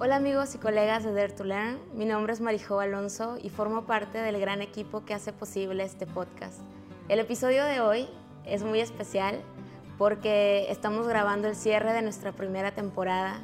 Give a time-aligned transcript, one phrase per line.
[0.00, 3.84] Hola amigos y colegas de Dare to Learn, mi nombre es Marijo Alonso y formo
[3.84, 6.60] parte del gran equipo que hace posible este podcast.
[7.08, 8.08] El episodio de hoy
[8.44, 9.40] es muy especial
[9.98, 13.40] porque estamos grabando el cierre de nuestra primera temporada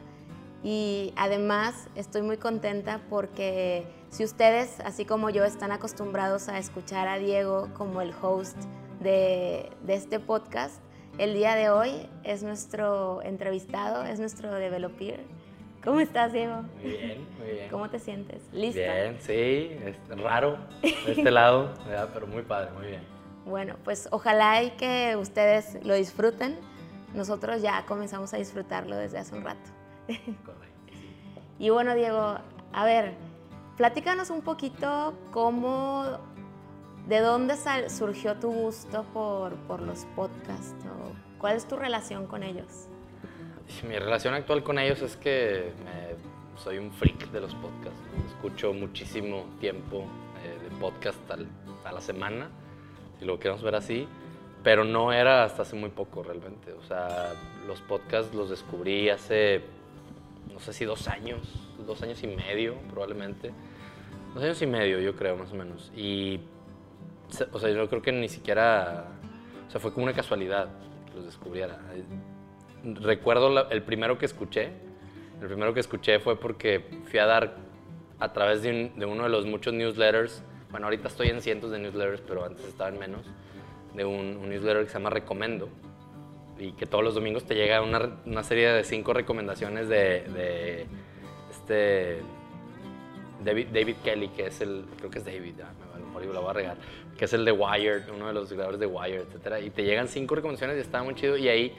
[0.63, 7.09] y además estoy muy contenta porque si ustedes, así como yo, están acostumbrados a escuchar
[7.09, 8.57] a Diego como el host
[9.01, 10.81] de, de este podcast,
[11.19, 15.19] el día de hoy es nuestro entrevistado, es nuestro developer
[15.85, 16.63] ¿Cómo estás, Diego?
[16.81, 17.71] Muy bien, muy bien.
[17.71, 18.43] ¿Cómo te sientes?
[18.53, 18.81] ¿Lista?
[18.81, 21.75] Bien, sí, es raro de este lado,
[22.15, 23.03] pero muy padre, muy bien.
[23.45, 26.59] Bueno, pues ojalá y que ustedes lo disfruten.
[27.13, 29.71] Nosotros ya comenzamos a disfrutarlo desde hace un rato.
[30.07, 30.93] Correcto.
[31.59, 32.39] Y bueno, Diego,
[32.73, 33.13] a ver,
[33.77, 36.19] platícanos un poquito cómo,
[37.07, 37.57] de dónde
[37.91, 42.89] surgió tu gusto por, por los podcasts, o cuál es tu relación con ellos.
[43.89, 45.73] Mi relación actual con ellos es que
[46.57, 48.01] soy un freak de los podcasts.
[48.29, 50.07] Escucho muchísimo tiempo
[50.45, 51.19] eh, de podcast
[51.85, 52.49] a la semana,
[53.19, 54.07] si lo queremos ver así,
[54.63, 56.73] pero no era hasta hace muy poco realmente.
[56.73, 57.33] O sea,
[57.67, 59.63] los podcasts los descubrí hace,
[60.53, 61.41] no sé si dos años,
[61.87, 63.53] dos años y medio probablemente.
[64.35, 65.93] Dos años y medio, yo creo, más o menos.
[65.97, 66.41] Y,
[67.53, 69.07] o sea, yo creo que ni siquiera,
[69.69, 70.69] o sea, fue como una casualidad
[71.07, 71.79] que los descubriera
[72.85, 74.71] recuerdo el primero que escuché.
[75.41, 77.57] El primero que escuché fue porque fui a dar
[78.19, 80.43] a través de, uno de los muchos newsletters.
[80.71, 83.27] Bueno, ahorita estoy en cientos de newsletters, pero antes estaba en menos.
[83.95, 85.69] De un, newsletter que se llama Recomendo.
[86.59, 90.87] Y que todos los domingos te llega una, serie de cinco recomendaciones de,
[91.51, 92.21] este
[93.45, 95.73] David, David, Kelly, que es el, creo que es David, ya,
[96.15, 96.77] me lo voy a regar,
[97.19, 99.65] que es el de Wired, uno de los creadores de Wired, etc.
[99.65, 101.37] Y te llegan cinco recomendaciones y está muy chido.
[101.37, 101.77] Y ahí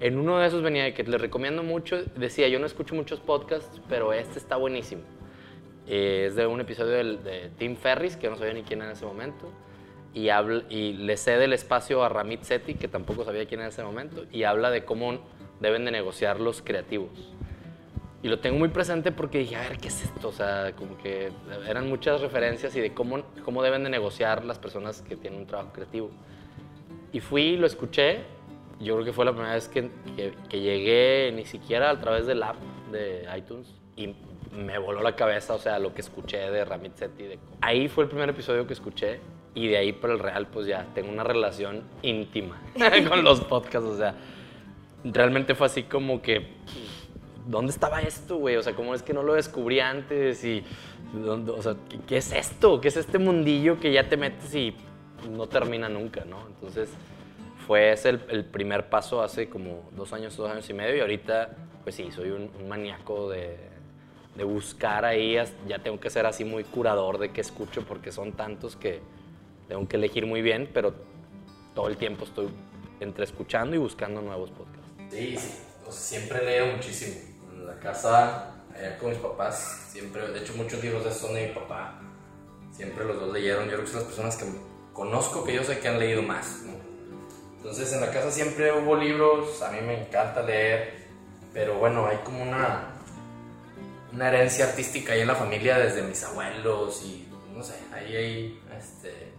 [0.00, 3.80] en uno de esos venía que les recomiendo mucho, decía, yo no escucho muchos podcasts,
[3.88, 5.02] pero este está buenísimo.
[5.86, 8.96] Eh, es de un episodio de, Tim Ferris, que no sabía ni quién era en
[8.96, 9.52] ese momento,
[10.14, 13.66] y, habla, y le cede el espacio a Ramit Sethi, que tampoco sabía quién era
[13.66, 15.20] en ese momento, y habla de cómo
[15.60, 17.34] deben de negociar los creativos.
[18.22, 20.28] Y lo tengo muy presente porque dije, a ver, ¿qué es esto?
[20.28, 21.30] O sea, como que
[21.66, 25.46] eran muchas referencias y de cómo, cómo deben de negociar las personas que tienen un
[25.46, 26.10] trabajo creativo.
[27.12, 28.20] Y fui, lo escuché
[28.80, 29.90] yo creo que fue la primera vez que,
[30.48, 32.56] que, llegué ni siquiera a través del app
[32.90, 34.14] de iTunes y
[34.52, 37.24] me voló la cabeza, o sea, lo que escuché de Ramit Sethi.
[37.24, 37.38] De...
[37.60, 39.20] Ahí fue el primer episodio que escuché
[39.54, 42.60] y de ahí por el real, pues ya tengo una relación íntima
[43.08, 44.14] con los podcasts, o sea,
[45.04, 46.46] realmente fue así como que,
[47.46, 48.56] ¿dónde estaba esto, güey?
[48.56, 50.42] O sea, ¿cómo es que no lo descubrí antes?
[50.44, 50.64] Y,
[51.26, 51.76] o sea,
[52.06, 52.80] ¿qué es esto?
[52.80, 54.74] ¿Qué es este mundillo que ya te metes y
[55.30, 56.46] no termina nunca, ¿no?
[56.46, 56.90] Entonces
[57.70, 61.50] fue ese el, primer paso hace como dos años, dos años y medio y ahorita,
[61.84, 63.58] pues sí, soy un, maníaco de,
[64.34, 65.36] de, buscar ahí,
[65.68, 69.00] ya tengo que ser así muy curador de qué escucho porque son tantos que
[69.68, 70.94] tengo que elegir muy bien, pero
[71.72, 72.48] todo el tiempo estoy
[72.98, 74.90] entre escuchando y buscando nuevos podcasts.
[75.08, 75.52] Sí, sí,
[75.90, 77.20] siempre leo muchísimo.
[77.52, 81.46] En la casa, allá con mis papás, siempre, de hecho muchos libros de son de
[81.46, 82.00] mi papá,
[82.72, 84.46] siempre los dos leyeron, yo creo que son las personas que
[84.92, 86.64] conozco que yo sé que han leído más,
[87.60, 90.94] entonces en la casa siempre hubo libros, a mí me encanta leer,
[91.52, 92.94] pero bueno, hay como una,
[94.14, 98.62] una herencia artística ahí en la familia desde mis abuelos y no sé, ahí hay,
[98.78, 99.32] este,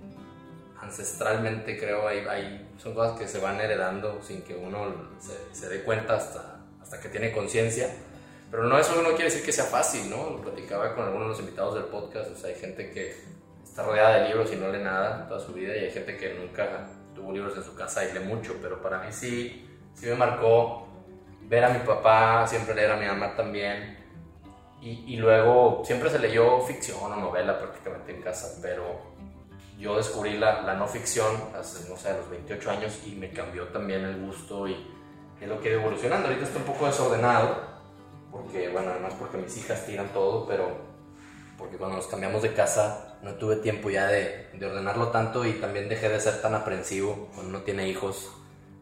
[0.79, 4.93] ancestralmente creo, hay, son cosas que se van heredando sin que uno
[5.51, 7.89] se, dé cuenta hasta, hasta que tiene conciencia.
[8.51, 10.29] Pero no, eso no quiere decir que sea fácil, ¿no?
[10.29, 13.15] Lo platicaba con algunos de los invitados del podcast, o sea, hay gente que
[13.63, 16.35] está rodeada de libros y no lee nada toda su vida y hay gente que
[16.35, 20.16] nunca tuvo libros en su casa y lee mucho, pero para mí sí, sí me
[20.16, 20.88] marcó
[21.44, 23.97] ver a mi papá, siempre leer a mi mamá también.
[24.81, 29.00] Y, y, luego siempre se leyó ficción o novela prácticamente en casa, pero
[29.77, 33.29] yo descubrí la, la, no ficción hace, no sé, a los 28 años y me
[33.29, 34.75] cambió también el gusto y
[35.39, 36.27] es lo que he evolucionando.
[36.27, 37.61] Ahorita está un poco desordenado,
[38.31, 40.90] porque, bueno, además porque mis hijas tiran todo, pero
[41.62, 45.54] porque cuando nos cambiamos de casa no tuve tiempo ya de, de, ordenarlo tanto y
[45.54, 47.30] también dejé de ser tan aprensivo.
[47.36, 48.31] Cuando uno tiene hijos,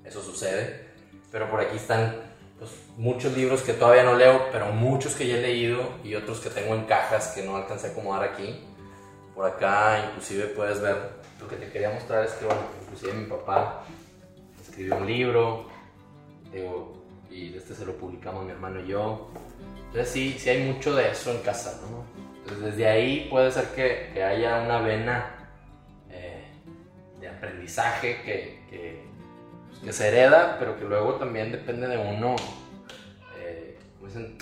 [0.06, 0.88] eso sucede.
[1.30, 2.16] Pero por aquí están
[2.58, 6.40] pues, muchos libros que todavía no leo, pero muchos que ya he leído y otros
[6.40, 8.66] que tengo en cajas que no alcancé a acomodar aquí.
[9.36, 10.96] Por acá inclusive puedes ver,
[11.42, 13.84] lo que te quería mostrar es que, bueno, inclusive mi papá
[14.62, 15.68] escribió un libro,
[16.54, 16.94] digo,
[17.30, 19.30] y este se lo publicamos mi hermano y yo.
[19.88, 22.19] Entonces sí, sí hay mucho de eso en casa, ¿no?
[22.56, 25.36] Desde ahí puede ser que, haya una vena
[26.10, 26.46] eh,
[27.20, 32.36] de aprendizaje que, pues, que, se hereda, pero que luego también depende de uno,
[33.38, 34.38] eh, como dicen,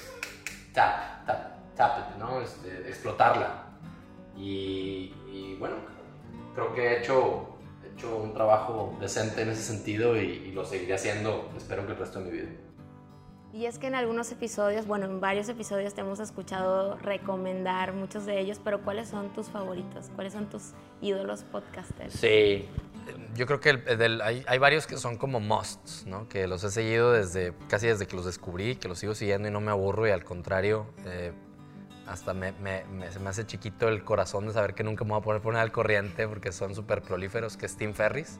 [0.73, 2.41] tap, tap, tap it, ¿no?
[2.41, 3.63] Este, explotarla.
[4.35, 5.75] Y, bueno,
[6.53, 10.63] creo que he hecho, he hecho un trabajo decente en ese sentido y, y lo
[10.63, 12.49] seguiré haciendo, espero que el resto de mi vida.
[13.57, 18.27] Y es que en algunos episodios, bueno, en varios episodios te hemos escuchado recomendar muchos
[18.27, 20.11] de ellos, pero ¿cuáles son tus favoritos?
[20.13, 22.13] ¿Cuáles son tus ídolos podcasters?
[22.13, 22.69] Sí,
[23.35, 23.81] yo creo que
[24.23, 26.29] hay, hay varios que son como musts, ¿no?
[26.29, 29.51] Que los he seguido desde casi desde que los descubrí, que los sigo siguiendo y
[29.51, 31.31] no me aburro y al contrario, eh,
[32.05, 35.19] hasta me, me- se me hace chiquito el corazón de saber que nunca me voy
[35.19, 38.39] a poder poner al corriente porque son súper prolíferos, que es Ferris,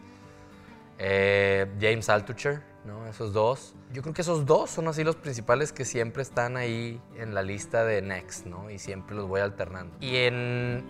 [0.99, 3.05] eh, James Altucher, ¿no?
[3.07, 3.75] Esos dos.
[3.93, 7.43] Yo creo que esos dos son así los principales que siempre están ahí en la
[7.43, 8.71] lista de Next, ¿no?
[8.71, 9.95] Y siempre los voy alternando.
[9.99, 10.83] Y en,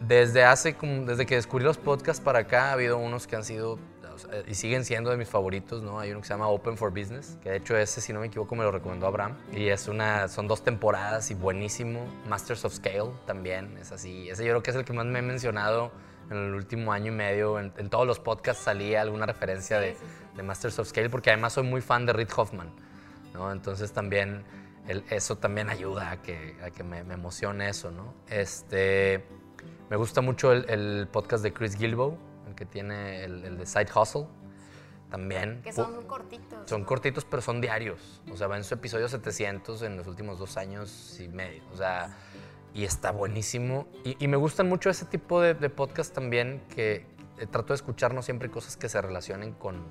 [0.00, 3.78] desde hace, desde que descubrí los podcasts para acá, ha habido unos que han sido
[4.46, 5.98] y siguen siendo de mis favoritos, ¿no?
[5.98, 8.26] Hay uno que se llama Open for Business, que de hecho ese, si no me
[8.26, 9.36] equivoco, me lo recomendó Abraham.
[9.52, 12.06] Y es una, son dos temporadas y buenísimo.
[12.28, 14.28] Masters of Scale también es así.
[14.28, 15.90] Ese yo creo que es el que más me he mencionado
[16.30, 17.58] en el último año y medio.
[17.58, 20.21] En, en todos los podcasts salía alguna referencia Sí, de, sí, sí.
[20.36, 22.70] De Masters of Scale, porque además soy muy fan de Reid Hoffman,
[23.34, 23.52] ¿no?
[23.52, 24.44] Entonces también
[24.88, 28.14] el- eso también ayuda a que, a que me, me emocione eso, ¿no?
[28.28, 29.24] Este,
[29.90, 32.16] me gusta mucho el, el podcast de Chris Gilbo,
[32.48, 34.26] el que tiene el, el de Side Hustle,
[35.10, 35.60] también.
[35.62, 36.68] Que son cortitos.
[36.68, 36.86] Son ¿no?
[36.86, 38.22] cortitos, pero son diarios.
[38.32, 41.62] O sea, va en su episodio 700 en los últimos dos años y medio.
[41.72, 42.16] O sea,
[42.72, 43.86] y está buenísimo.
[44.04, 47.04] Y, y me gustan mucho ese tipo de, de podcast también que
[47.36, 49.84] eh, trato de escuchar no siempre cosas que se relacionen con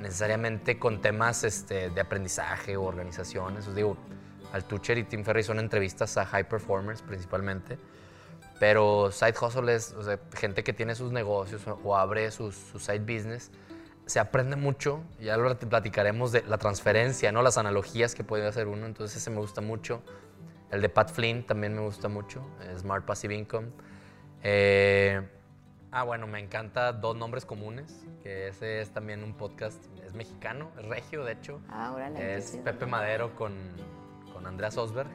[0.00, 3.66] necesariamente con temas este, de aprendizaje o organizaciones.
[3.66, 3.96] Os digo,
[4.52, 7.78] Altucher y Tim Ferry son entrevistas a high performers principalmente.
[8.58, 9.94] Pero side hustle es
[10.34, 13.50] gente que tiene sus negocios o, abre sus, su side business.
[14.04, 17.42] Se aprende mucho, ya lo platicaremos de la transferencia, ¿no?
[17.42, 20.02] las analogías que puede hacer uno, entonces ese me gusta mucho.
[20.70, 23.68] El de Pat Flynn también me gusta mucho, eh, Smart Passive Income.
[24.42, 25.22] Eh,
[25.92, 30.70] ah, bueno, me encanta Dos Nombres Comunes, que ese es también un podcast, es mexicano,
[30.78, 31.60] es regio de hecho.
[31.68, 32.36] Ah, órale.
[32.36, 32.56] Es.
[32.64, 33.54] Pepe Madero con,
[34.32, 35.10] con Andreas Osberg.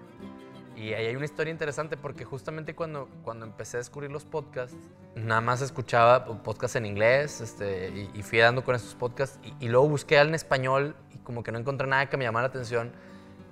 [0.76, 4.76] Y ahí hay una historia interesante porque justamente cuando, cuando empecé a descubrir los podcasts,
[5.16, 9.66] nada más escuchaba podcasts en inglés este, y, y fui dando con estos podcasts y,
[9.66, 12.48] y luego busqué al en español y como que no encontré nada que me llamara
[12.48, 12.92] la atención.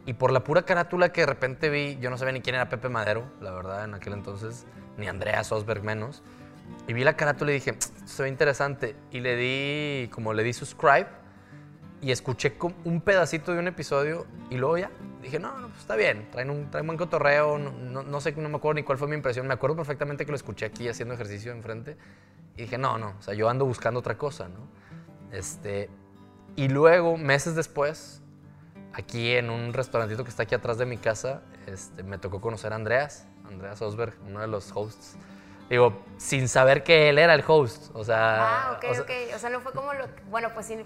[0.06, 2.68] Y por la pura carátula que de repente vi, yo no sabía ni quién era
[2.68, 4.66] Pepe Madero, la verdad, en aquel entonces,
[4.98, 6.22] ni Andreas Osberg menos.
[6.88, 8.96] Y vi la carátula y dije, "Esto se ve interesante.
[9.12, 11.08] Y le di, como le di subscribe,
[12.04, 15.96] y escuché un pedacito de un episodio y luego ya dije, no, no, pues está
[15.96, 18.98] bien, traen un, traen buen cotorreo, no, no, no sé, no me acuerdo ni cuál
[18.98, 21.98] fue mi impresión, me acuerdo perfectamente que lo escuché aquí haciendo ejercicio enfrente
[22.58, 24.68] y dije, no, no, o sea, yo ando buscando otra cosa, ¿no?
[25.32, 25.90] Este,
[26.58, 28.22] y luego, meses después,
[28.92, 32.74] aquí en un restaurantito que está aquí atrás de mi casa, este, me tocó conocer
[32.74, 35.16] a Andreas, Andreas Osberg, uno de los hosts.
[35.74, 38.68] Digo, sin saber que él era el host, o sea...
[38.68, 39.10] Ah, ok, o sea, ok.
[39.34, 40.06] O sea, no fue como lo.
[40.30, 40.78] Bueno, pues si,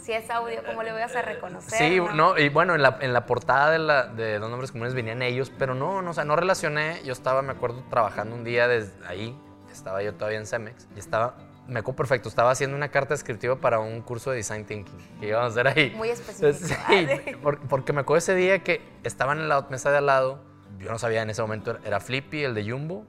[0.00, 1.78] si es audio, ¿cómo le voy a hacer reconocer?
[1.78, 4.94] Sí, no, y bueno, en la, en la portada de, la, de Dos Nombres Comunes
[4.94, 7.00] venían ellos, pero no, no, o sea, no relacioné.
[7.04, 9.38] Yo estaba, me acuerdo, trabajando un día desde ahí,
[9.70, 11.36] estaba yo todavía en Cemex, y estaba,
[11.68, 15.28] me acuerdo perfecto, estaba haciendo una carta descriptiva para un curso de Design Thinking que
[15.28, 15.90] íbamos a hacer ahí.
[15.94, 16.52] Muy específico.
[16.52, 20.40] Sí, Ah, porque me acuerdo ese día que estaban en la mesa de al lado,
[20.80, 23.06] yo no sabía en ese momento, era Flippy, el de Jumbo,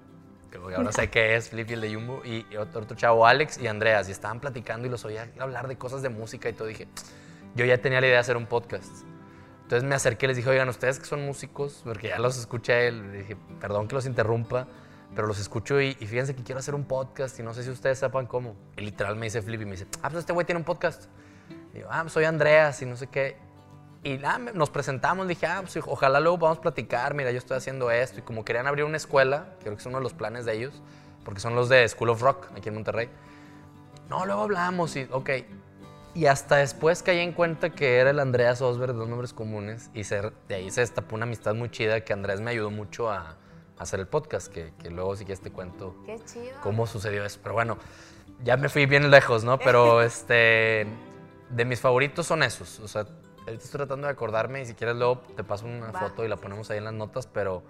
[0.60, 3.57] que ahora sé que es Flippy, el de Jumbo, y, y otro, otro chavo, Alex
[3.57, 6.67] y Andreas, y estaban platicando y los oía hablar de cosas de música y todo.
[6.67, 6.88] Dije,
[7.55, 9.05] yo ya tenía la idea de hacer un podcast.
[9.63, 12.91] Entonces me acerqué y les dije, oigan, ustedes que son músicos, porque ya los escuché,
[12.91, 14.67] le dije, perdón que los interrumpa,
[15.15, 17.69] pero los escucho y, y fíjense que quiero hacer un podcast y no sé si
[17.69, 18.55] ustedes sepan cómo.
[18.77, 21.05] Y literal me dice Flippy, me dice, ah, pues este güey tiene un podcast.
[21.74, 23.38] Y yo, ah, soy Andreas y no sé qué.
[24.03, 27.89] Y nada, nos presentamos, dije, ah, pues ojalá luego podamos platicar, mira, yo estoy haciendo
[27.89, 28.19] esto.
[28.19, 30.81] Y como querían abrir una escuela, creo que es uno de los planes de ellos,
[31.24, 33.10] porque son los de School of Rock, aquí en Monterrey.
[34.10, 35.29] No, luego hablamos y, ok.
[36.15, 39.89] Y hasta después caí en cuenta que era el Andreas Osberg de dos nombres comunes
[39.93, 43.10] y se- de ahí se destapó una amistad muy chida que Andrés me ayudó mucho
[43.10, 43.36] a, a
[43.79, 46.60] hacer el podcast, que, que luego si quieres te cuento Qué chido.
[46.62, 47.39] cómo sucedió eso.
[47.41, 47.77] Pero bueno,
[48.43, 49.57] ya me fui bien lejos, ¿no?
[49.57, 50.86] Pero este,
[51.50, 52.79] de mis favoritos son esos.
[52.81, 53.07] O sea,
[53.45, 56.27] ahorita estoy tratando de acordarme y si quieres luego te paso una Va, foto y
[56.27, 57.63] la ponemos ahí en las notas, pero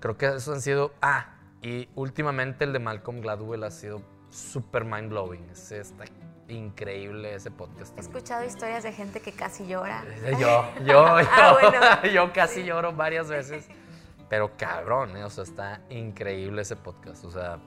[0.00, 0.92] creo que esos han sido...
[1.02, 4.00] Ah, y últimamente el de Malcolm Gladwell ha sido
[4.30, 5.48] súper mind blowing.
[5.50, 6.04] Ese está
[6.48, 7.92] increíble ese podcast.
[7.92, 8.16] He también.
[8.16, 10.04] escuchado historias de gente que casi llora.
[10.32, 12.12] Yo, yo, yo, Ah, bueno.
[12.12, 13.68] yo casi lloro varias veces.
[14.28, 15.24] Pero cabrón, ¿eh?
[15.24, 17.24] o sea, está increíble ese podcast.
[17.24, 17.58] O sea,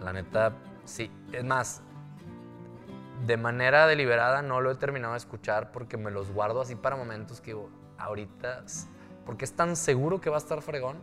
[0.00, 0.52] la neta,
[0.84, 1.10] sí.
[1.32, 1.82] Es más,
[3.26, 6.96] de manera deliberada no lo he terminado de escuchar porque me los guardo así para
[6.96, 8.64] momentos que digo, ahorita,
[9.26, 10.98] porque es tan seguro que va a estar fregón,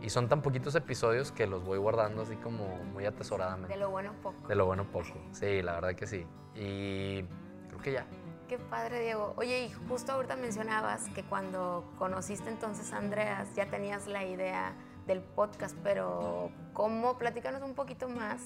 [0.00, 3.72] Y son tan poquitos episodios que los voy guardando así como muy atesoradamente.
[3.72, 4.48] De lo bueno poco.
[4.48, 5.14] De lo bueno poco.
[5.30, 6.26] Sí, la verdad que sí.
[6.56, 7.22] Y
[7.68, 8.06] creo que ya.
[8.48, 9.32] Qué padre, Diego.
[9.36, 14.74] Oye, y justo ahorita mencionabas que cuando conociste entonces a Andreas ya tenías la idea
[15.06, 17.16] del podcast, pero ¿cómo?
[17.16, 18.42] Platícanos un poquito más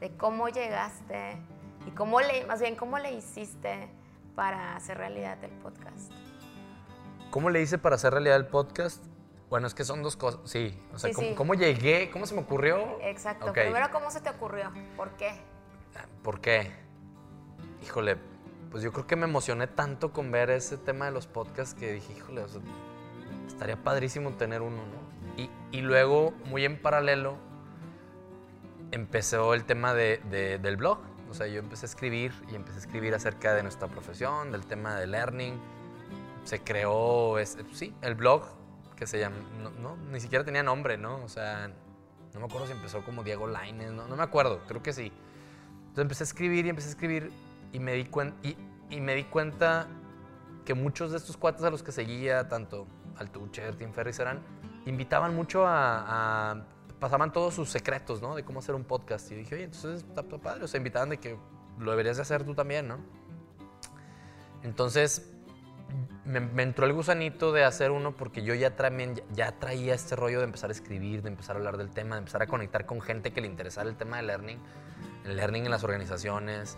[0.00, 1.36] de cómo llegaste
[1.86, 3.88] y cómo le, más bien, cómo le hiciste
[4.34, 6.12] para hacer realidad el podcast.
[7.30, 9.04] ¿Cómo le hice para hacer realidad el podcast?
[9.48, 10.40] Bueno, es que son dos cosas.
[10.44, 11.34] Sí, o sea, Sí, ¿cómo, sí.
[11.34, 12.10] cómo llegué?
[12.10, 12.98] ¿Cómo se me ocurrió?
[13.02, 13.52] Exacto.
[13.52, 14.72] Primero, ¿cómo se te ocurrió?
[14.96, 15.40] ¿Por qué?
[16.22, 16.72] ¿Por qué?
[17.82, 18.16] Híjole,
[18.70, 21.92] pues yo creo que me emocioné tanto con ver ese tema de los podcasts que
[21.92, 22.60] dije, híjole, o sea,
[23.46, 25.40] estaría padrísimo tener uno, ¿no?
[25.42, 27.36] Y, y luego, muy en paralelo,
[28.92, 30.98] empezó el tema de- de- del blog.
[31.30, 34.64] O sea, yo empecé a escribir y empecé a escribir acerca de nuestra profesión, del
[34.66, 35.54] tema de learning.
[36.44, 38.44] Se creó, es- sí, el blog
[38.96, 39.36] que se llama,
[39.80, 41.16] no, ni siquiera tenía nombre, ¿no?
[41.24, 41.68] O sea,
[42.32, 45.12] no me acuerdo si empezó como Diego Laines, no, me acuerdo, creo que sí.
[45.88, 47.32] Entonces empecé a escribir y empecé a escribir
[47.72, 49.86] y me di, cuen- y, me di cuenta
[50.64, 52.86] que muchos de estos cuates a los que seguía, tanto
[53.18, 54.40] Altucher, Tim Ferriss, eran,
[54.86, 56.52] invitaban mucho a-
[57.00, 58.34] pasaban todos sus secretos, ¿no?
[58.34, 59.30] De cómo hacer un podcast.
[59.32, 60.64] Y dije, oye, entonces está, está padre.
[60.64, 61.36] O sea, invitaban de que
[61.78, 62.98] lo deberías de hacer tú también, ¿no?
[64.62, 65.30] Entonces,
[66.24, 70.16] me, me entró el gusanito de hacer uno porque yo ya, también, ya traía este
[70.16, 72.86] rollo de empezar a escribir, de empezar a hablar del tema, de empezar a conectar
[72.86, 74.58] con gente que le interesara el tema de learning,
[75.24, 76.76] el learning en las organizaciones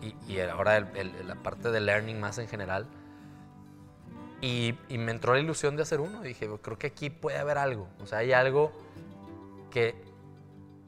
[0.00, 2.86] y, y ahora el- el- la parte de learning más en general.
[4.40, 6.22] Y, y me entró la ilusión de hacer uno.
[6.22, 7.88] Dije, creo que aquí puede haber algo.
[8.00, 8.72] O sea, hay algo
[9.70, 9.94] que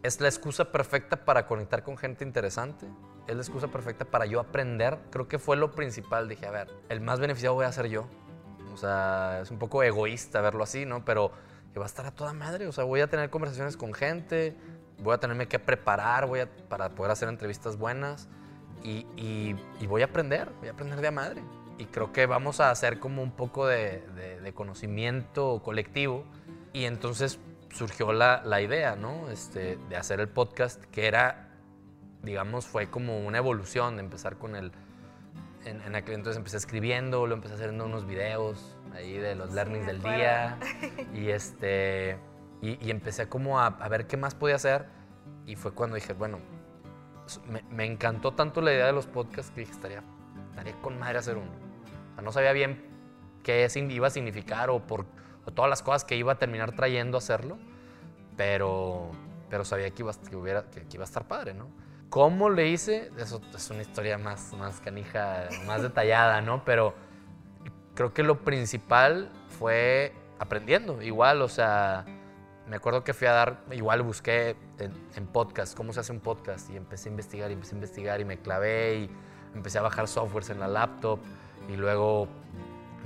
[0.03, 2.87] es la excusa perfecta para conectar con gente interesante.
[3.27, 4.99] Es la excusa perfecta para yo aprender.
[5.11, 6.29] Creo que fue lo principal.
[6.29, 8.07] Dije, a ver, el más beneficiado voy a ser yo.
[8.73, 11.05] O sea, es un poco egoísta verlo así, ¿no?
[11.05, 11.33] Pero
[11.79, 12.67] va a estar a toda madre.
[12.67, 14.57] O sea, voy a tener conversaciones con gente,
[14.99, 18.29] voy a tenerme que preparar voy a, para poder hacer entrevistas buenas
[18.83, 21.43] y, y- voy a aprender, voy a aprender de a madre.
[21.79, 24.03] Y creo que vamos a hacer como un poco de-
[24.43, 26.25] de conocimiento colectivo.
[26.73, 27.39] Y entonces
[27.71, 29.31] surgió la, la idea, ¿no?
[29.31, 31.51] Este, de hacer el podcast, que era,
[32.23, 34.73] digamos, fue como una evolución de empezar con el...
[35.65, 39.57] En, en aquel entonces empecé escribiendo, lo empecé haciendo unos videos ahí de los Sí,
[39.57, 40.59] learnings del día.
[41.15, 42.19] Y, este,
[42.63, 44.87] y, y empecé como a, a ver qué más podía hacer.
[45.47, 46.39] Y fue cuando dije, bueno,
[47.47, 50.03] me, me encantó tanto la idea de los podcasts que dije, estaría,
[50.51, 51.51] estaría con madre hacer uno.
[51.51, 52.83] O sea, no sabía bien
[53.43, 55.07] qué iba a significar o, por,
[55.45, 57.59] o todas las cosas que iba a terminar trayendo a hacerlo,
[58.37, 59.11] pero,
[59.49, 61.69] pero sabía que iba, que, iba a estar padre, ¿no?
[62.09, 63.11] ¿Cómo le hice?
[63.19, 66.65] Eso es una historia más, más canija, más detallada, ¿no?
[66.65, 66.95] Pero
[67.95, 72.05] creo que lo principal fue aprendiendo, igual, o sea,
[72.67, 76.21] me acuerdo que fui a dar, igual busqué en, en podcast, cómo se hace un
[76.21, 79.11] podcast, y empecé a investigar, y empecé a investigar, y me clavé, y
[79.55, 81.21] empecé a bajar softwares en la laptop,
[81.69, 82.27] y luego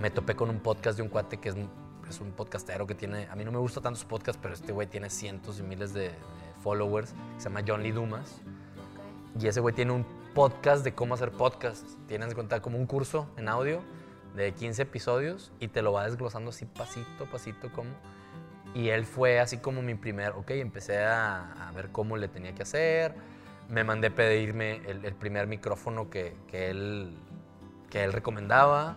[0.01, 1.57] me topé con un podcast de un cuate que es,
[2.15, 4.73] es un podcastero que tiene, a mí no me gusta tanto su podcast, pero este
[4.73, 6.15] güey tiene cientos y miles de, de
[6.63, 8.41] followers, que se llama John Lee Dumas,
[9.41, 11.85] y ese güey tiene un podcast de cómo hacer podcast.
[12.07, 13.83] Tienes en cuenta como un curso en audio
[14.37, 17.91] de 15 episodios y te lo va desglosando así pasito, pasito, como.
[18.75, 22.55] Y él fue así como mi primer, ok, empecé a, a ver cómo le tenía
[22.55, 23.15] que hacer.
[23.69, 27.17] Me mandé pedirme el, el primer micrófono que, que él,
[27.91, 28.97] que él recomendaba.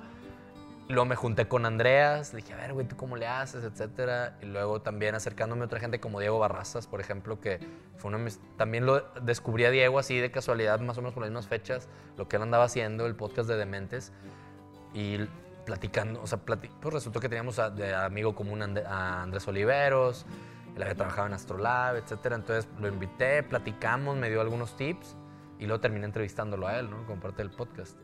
[0.89, 3.65] Luego me junté con Andreas, le dije, a ver, güey, ¿tú cómo le haces?
[3.65, 4.38] Etcétera.
[4.41, 7.60] Y luego también acercándome a otra gente como Diego Barrazas, por ejemplo, que
[7.98, 8.25] fue uno
[8.56, 11.89] También lo descubrí a Diego así de casualidad, más o menos por las mismas fechas,
[12.15, 14.13] lo que él andaba haciendo, el podcast de Dementes.
[14.94, 15.27] Y
[15.65, 16.60] platicando, o sea, pues
[16.94, 20.25] resultó que teníamos de amigo común a Andrés Oliveros,
[20.74, 22.38] él había trabajado en Astrolab, etcétera.
[22.38, 25.17] Entonces lo invité, platicamos, me dio algunos tips
[25.60, 27.06] y luego terminé entrevistándolo a él, ¿no?
[27.06, 27.98] Como parte del podcast.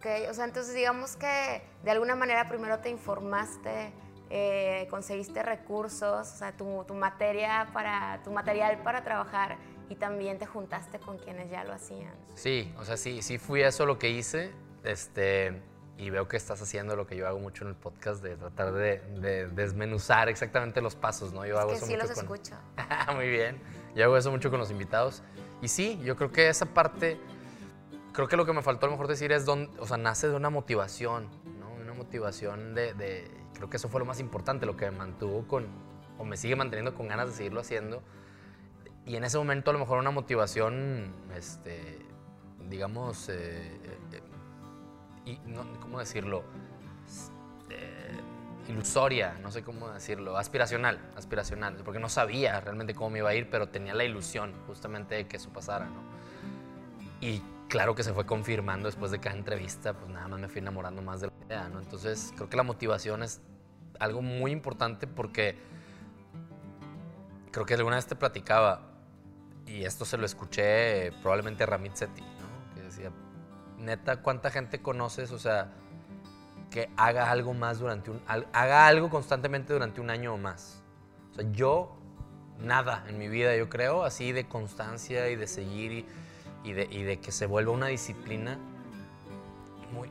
[0.00, 3.92] Ok, o sea, entonces digamos que de alguna manera primero te informaste,
[4.30, 9.58] eh, conseguiste recursos, o sea, tu, tu materia para, tu material para trabajar
[9.90, 12.14] y también te juntaste con quienes ya lo hacían.
[12.34, 14.52] Sí, o sea, sí, sí fui eso lo que hice,
[14.84, 15.60] este,
[15.98, 18.72] y veo que estás haciendo lo que yo hago mucho en el podcast, de tratar
[18.72, 21.44] de, de desmenuzar exactamente los pasos, ¿no?
[21.44, 22.24] Yo Es hago que eso sí mucho los con...
[22.24, 22.54] escucho.
[23.14, 23.60] Muy bien,
[23.94, 25.22] yo hago eso mucho con los invitados.
[25.60, 27.20] Y sí, yo creo que esa parte,
[28.12, 30.28] creo que lo que me faltó a lo mejor decir es, don, o sea, nace
[30.28, 31.70] de una motivación, ¿no?
[31.82, 35.46] Una motivación de, de- creo que eso fue lo más importante, lo que me mantuvo
[35.46, 35.66] con,
[36.18, 38.02] o me sigue manteniendo con ganas de seguirlo haciendo.
[39.06, 41.98] Y en ese momento a lo mejor una motivación, este,
[42.68, 43.78] digamos, eh,
[44.12, 44.22] eh,
[45.26, 46.44] y no, ¿cómo decirlo?
[47.70, 48.20] Eh,
[48.68, 53.34] ilusoria, no sé cómo decirlo, aspiracional, aspiracional, porque no sabía realmente cómo me iba a
[53.34, 56.02] ir, pero tenía la ilusión justamente de que eso pasara, ¿no?
[57.20, 60.58] Y claro que se fue confirmando después de cada entrevista, pues nada más me fui
[60.58, 61.80] enamorando más de la idea, ¿no?
[61.80, 63.40] Entonces creo que la motivación es
[63.98, 65.56] algo muy importante porque
[67.52, 68.90] creo que alguna vez te platicaba,
[69.66, 72.74] y esto se lo escuché probablemente a Ramit Sethi, ¿no?
[72.74, 73.12] Que decía,
[73.78, 75.30] neta, ¿cuánta gente conoces?
[75.30, 75.70] O sea,
[76.70, 80.82] que haga algo más durante un, haga algo constantemente durante un año o más.
[81.30, 81.96] O sea, yo,
[82.58, 86.06] nada en mi vida, yo creo, así de constancia y de seguir y,
[86.64, 88.58] de, y de que se vuelva una disciplina
[89.92, 90.10] muy,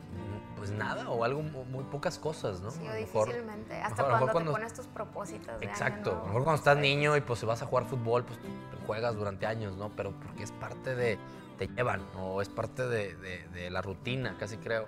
[0.56, 2.70] pues nada, o algo, muy pocas cosas, ¿no?
[2.70, 3.74] Sí, difícilmente.
[3.76, 5.58] Hasta cuando, te pones tus propósitos.
[5.58, 6.10] De exacto.
[6.10, 8.38] A lo mejor cuando estás niño y pues vas a jugar fútbol, pues
[8.86, 9.90] juegas durante años, ¿no?
[9.96, 11.18] Pero porque es parte de,
[11.56, 14.86] te llevan, o es parte de, de, la rutina, casi creo.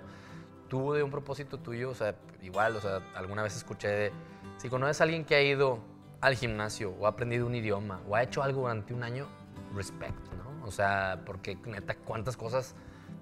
[0.67, 4.11] Tú de un propósito tuyo, o sea, igual, o sea, alguna vez escuché de,
[4.57, 5.79] si conoces a alguien que ha ido
[6.19, 9.27] al gimnasio o ha aprendido un idioma o ha hecho algo durante un año,
[9.73, 10.42] respect, ¿no?
[10.65, 12.75] O sea, porque neta, cuántas cosas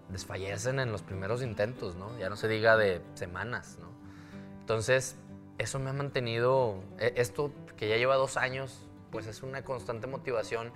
[0.09, 2.17] desfallecen en los primeros intentos, ¿no?
[2.19, 3.89] Ya no se diga de semanas, ¿no?
[4.59, 5.15] Entonces,
[5.57, 10.07] eso me ha mantenido, e, esto que ya lleva dos años, pues es una constante
[10.07, 10.71] motivación,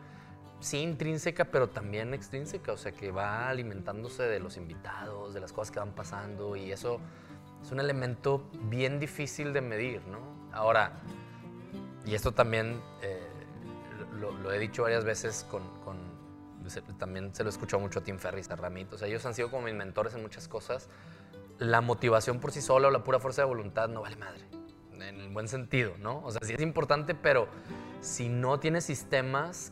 [0.60, 5.52] sí intrínseca, pero también extrínseca, o sea, que va alimentándose de los invitados, de las
[5.52, 7.00] cosas que van pasando, y eso
[7.62, 10.20] es un elemento bien difícil de medir, ¿no?
[10.52, 10.94] Ahora,
[12.06, 13.28] y esto también eh,
[14.20, 15.64] lo, he dicho varias veces con
[16.98, 19.34] también se lo he escuchado mucho a Tim Ferriss, a Ramit, o sea, ellos han
[19.34, 20.90] sido como mis mentores en muchas cosas.
[21.58, 24.44] La motivación por sí sola o la pura fuerza de voluntad no vale madre,
[24.94, 26.22] en el buen sentido, ¿no?
[26.24, 27.48] O sea, sí es importante, pero
[28.02, 29.72] si no tienes sistemas,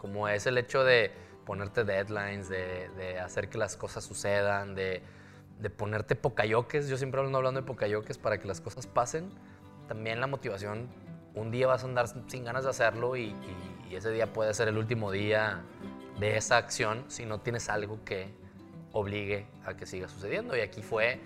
[0.00, 1.12] como es el hecho de
[1.44, 5.02] ponerte deadlines, de, hacer que las cosas sucedan, de,
[5.76, 9.30] ponerte pocayoques, yo siempre ando hablando de pocayoques para que las cosas pasen,
[9.88, 10.88] también la motivación,
[11.34, 13.34] un día vas a andar sin ganas de hacerlo y
[13.90, 15.62] ese día puede ser el último día
[16.18, 18.32] de esa acción si no tienes algo que
[18.92, 20.56] obligue a que siga sucediendo.
[20.56, 21.20] Y aquí fue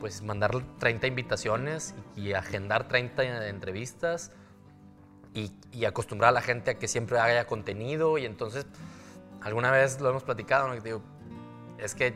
[0.00, 4.32] pues mandar 30 invitaciones y agendar 30 entrevistas
[5.34, 8.66] y, acostumbrar a la gente a que siempre haya contenido y entonces
[9.42, 10.80] alguna vez lo hemos platicado, ¿no?
[10.80, 11.02] digo,
[11.78, 12.14] es que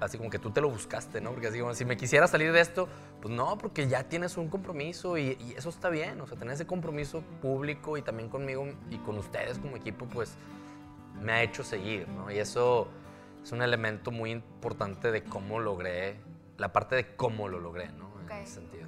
[0.00, 1.30] así como que tú te lo buscaste, ¿no?
[1.32, 2.86] Porque así como si me quisiera salir de esto,
[3.20, 6.54] pues no, porque ya tienes un compromiso y, y eso está bien, o sea, tener
[6.54, 10.36] ese compromiso público y también conmigo y con ustedes como equipo, pues
[11.14, 12.30] me ha hecho seguir, ¿no?
[12.30, 12.88] Y eso
[13.42, 16.16] es un elemento muy importante de cómo logré,
[16.56, 18.08] la parte de cómo lo logré, ¿no?
[18.30, 18.86] en ese sentido.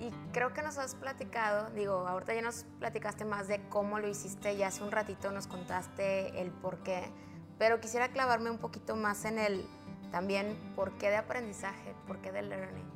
[0.00, 4.06] Y creo que nos has platicado, digo, ahorita ya nos platicaste más de cómo lo
[4.06, 7.10] hiciste y hace un ratito nos contaste el por qué,
[7.58, 9.66] pero quisiera clavarme un poquito más en el
[10.12, 12.86] también por qué de aprendizaje, por qué de learning.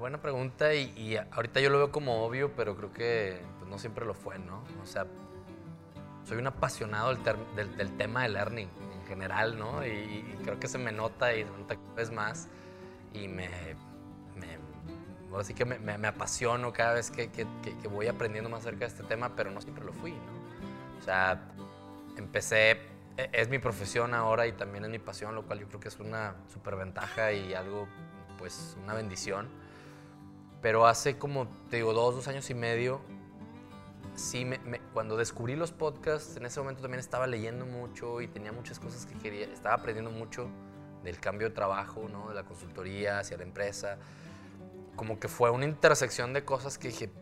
[0.00, 3.78] Buena pregunta y, y ahorita yo lo veo como obvio, pero creo que pues, no
[3.78, 4.64] siempre lo fue, ¿no?
[4.82, 5.06] O sea,
[6.28, 9.84] soy un apasionado del, del, tema de learning en general, ¿no?
[9.86, 12.48] Y, creo que se me nota y se nota cada vez más
[13.14, 13.48] y me,
[14.36, 14.58] me
[15.38, 18.86] así que me, me, apasiono cada vez que, que, que, voy aprendiendo más acerca de
[18.86, 20.98] este tema, pero no siempre lo fui, ¿no?
[20.98, 21.40] O sea,
[22.16, 22.72] empecé,
[23.16, 25.88] e, es mi profesión ahora y también es mi pasión, lo cual yo creo que
[25.88, 27.88] es una superventaja y algo,
[28.38, 29.48] pues, una bendición.
[30.60, 33.00] Pero hace como, te digo, dos, dos años y medio,
[34.18, 34.58] sí, me,
[34.98, 39.06] cuando descubrí los podcasts, en ese momento también estaba leyendo mucho y tenía muchas cosas
[39.06, 40.50] que quería, estaba aprendiendo mucho
[41.04, 42.30] del cambio de trabajo, ¿no?
[42.30, 43.96] de la consultoría hacia la empresa.
[44.96, 47.12] Como que fue una intersección de cosas que dije,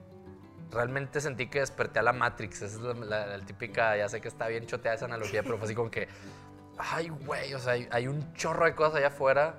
[0.70, 2.62] realmente sentí que desperté a la Matrix.
[2.62, 5.74] Esa es la, típica, ya sé que está bien choteada esa analogía, pero fue así
[5.74, 6.08] como que,
[6.78, 9.56] ay, güey, o sea, hay, hay un chorro de cosas allá afuera,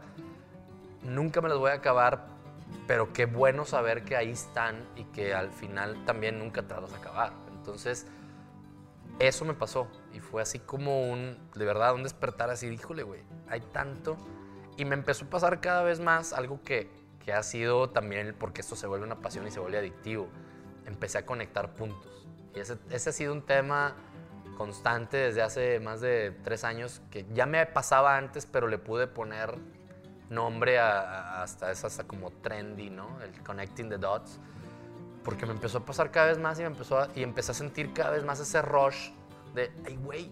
[1.03, 2.25] nunca me las voy a acabar,
[2.87, 6.91] pero qué bueno saber que ahí están y que al final también nunca te vas
[6.91, 7.46] a acabar.
[7.67, 8.07] Entonces,
[9.19, 13.19] eso me pasó y fue así como un, de verdad, un despertar así, híjole, güey,
[13.49, 14.15] hay tanto.
[14.77, 16.89] Y me empezó a pasar cada vez más algo que,
[17.25, 20.29] que ha sido también, porque esto se vuelve una pasión y se vuelve adictivo.
[20.85, 22.25] Empecé a conectar puntos.
[22.55, 23.95] Y ese, ese ha sido un tema
[24.57, 29.07] constante desde hace más de tres años que ya me pasaba antes, pero le pude
[29.07, 29.55] poner
[30.29, 33.21] nombre a, hasta es hasta como trendy, ¿no?
[33.21, 34.39] El connecting the dots.
[35.27, 37.53] Porque me empezó a pasar cada vez más y, me empezó a, y empecé a
[37.53, 39.09] sentir cada vez más ese rush
[39.53, 40.31] de, ay, güey,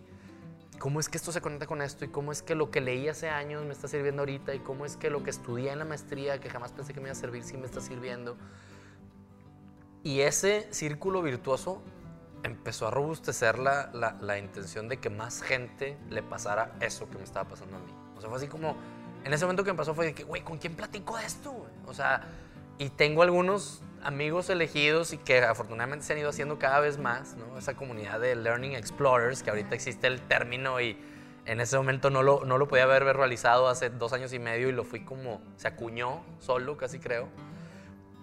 [0.80, 2.06] ¿cómo es que esto se conecta con esto?
[2.06, 4.56] ¿Y cómo es que lo que leí hace años me está sirviendo ahorita?
[4.56, 7.08] ¿Y cómo es que lo que estudié en la maestría, que jamás pensé que me
[7.08, 8.38] iba a servir, sí me está sirviendo?
[10.02, 11.82] Y ese círculo virtuoso
[12.44, 17.18] empezó a robustecer la, la, la intención de que más gente le pasara eso que
[17.18, 17.92] me estaba pasando a mí.
[18.16, 18.78] O sea, fue así como
[19.26, 21.54] en ese momento que me pasó fue de que, güey, ¿con quién platico esto?
[21.86, 22.30] O sea,
[22.78, 27.36] y tengo algunos amigos elegidos y que afortunadamente se han ido haciendo cada vez más,
[27.36, 27.58] ¿no?
[27.58, 30.96] Esa comunidad de Learning Explorers, que ahorita existe el término y
[31.46, 34.70] en ese momento no lo, no lo podía haber verbalizado hace dos años y medio
[34.70, 37.28] y lo fui como, se acuñó solo, casi creo.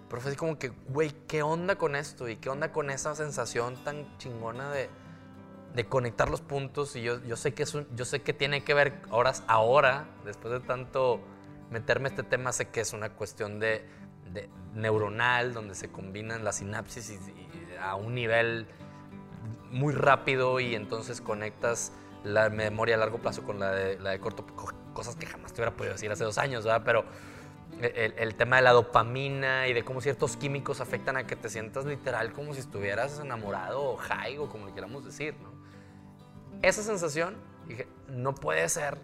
[0.07, 2.29] Pero fue así como que, güey, ¿qué onda con esto?
[2.29, 4.89] ¿Y qué onda con esa sensación tan chingona de,
[5.75, 6.95] de conectar los puntos?
[6.95, 10.05] Y yo, yo, sé que es un, yo sé que tiene que ver, ahora, ahora,
[10.23, 11.19] después de tanto
[11.71, 13.85] meterme este tema, sé que es una cuestión de,
[14.31, 18.67] de neuronal, donde se combinan las sinapsis y, y a un nivel
[19.71, 21.91] muy rápido y entonces conectas
[22.23, 24.45] la memoria a largo plazo con la de, la de corto,
[24.93, 26.83] cosas que jamás te hubiera podido decir hace dos años, ¿verdad?
[26.85, 27.05] Pero
[27.81, 31.49] el, el, tema de la dopamina y de cómo ciertos químicos afectan a que te
[31.49, 35.51] sientas literal como si estuvieras enamorado o high o como le queramos decir, ¿no?
[36.61, 37.35] Esa sensación,
[37.67, 38.97] dije, no puede ser,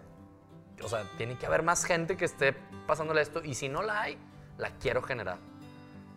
[0.82, 2.54] o sea, tiene que haber más gente que esté
[2.86, 4.18] pasándole esto y si no la hay,
[4.60, 5.38] la quiero generar,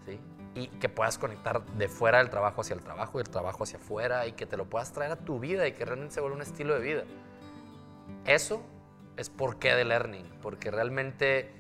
[0.05, 0.19] ¿sí?
[0.55, 3.79] Y que puedas conectar de fuera del trabajo hacia el trabajo y el trabajo hacia
[3.79, 6.35] afuera y que te lo puedas traer a tu vida y que realmente se vuelva
[6.35, 7.03] un estilo de vida.
[8.25, 8.61] Eso
[9.17, 11.51] es por qué de learning, porque realmente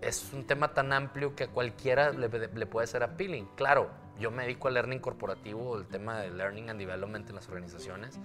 [0.00, 2.28] es un tema tan amplio que a cualquiera le,
[2.66, 3.46] puede ser appealing.
[3.56, 7.48] Claro, yo me dedico al learning corporativo, el tema de learning and development en las
[7.48, 8.18] organizaciones,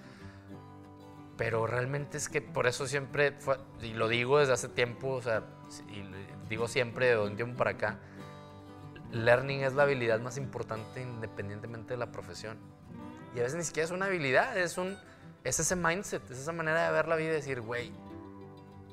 [1.37, 5.21] pero realmente es que por eso siempre, fue, y lo digo desde hace tiempo, o
[5.21, 5.43] sea,
[5.89, 6.03] y
[6.49, 7.99] digo siempre de un tiempo para acá,
[9.11, 12.57] learning es la habilidad más importante independientemente de la profesión.
[13.35, 14.97] Y a veces ni siquiera es una habilidad, es, un,
[15.43, 17.91] es ese mindset, es esa manera de ver la vida y decir, güey,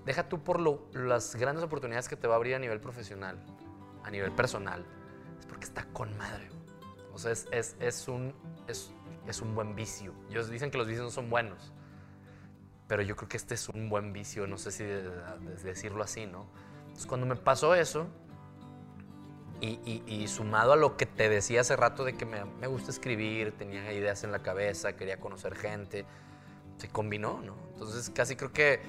[0.06, 3.38] deja tú por lo, las grandes oportunidades que te va a abrir a nivel profesional,
[4.02, 4.84] a nivel personal,
[5.38, 6.48] es porque está con madre.
[7.12, 8.34] O sea, es, es, es un,
[8.66, 8.92] es,
[9.26, 10.14] es, un buen vicio.
[10.30, 11.72] Ellos dicen que los vicios no son buenos,
[12.90, 15.62] pero yo creo que este es un buen vicio, no sé si de, de, de
[15.62, 16.48] decirlo así, ¿no?
[16.80, 18.08] Entonces, cuando me pasó eso,
[19.60, 23.52] y, sumado a lo que te decía hace rato de que me, me, gusta escribir,
[23.52, 26.04] tenía ideas en la cabeza, quería conocer gente,
[26.78, 27.54] se combinó, ¿no?
[27.74, 28.80] Entonces casi creo que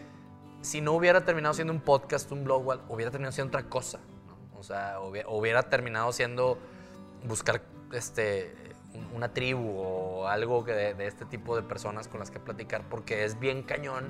[0.61, 4.59] si no hubiera terminado siendo un podcast, un blog, hubiera terminado siendo otra cosa, ¿no?
[4.59, 6.57] O sea, hubiera, hubiera, terminado siendo
[7.27, 7.61] buscar
[7.93, 8.55] este,
[9.13, 12.83] una tribu o algo que de, de este tipo de personas con las que platicar,
[12.89, 14.05] porque es bien cañón.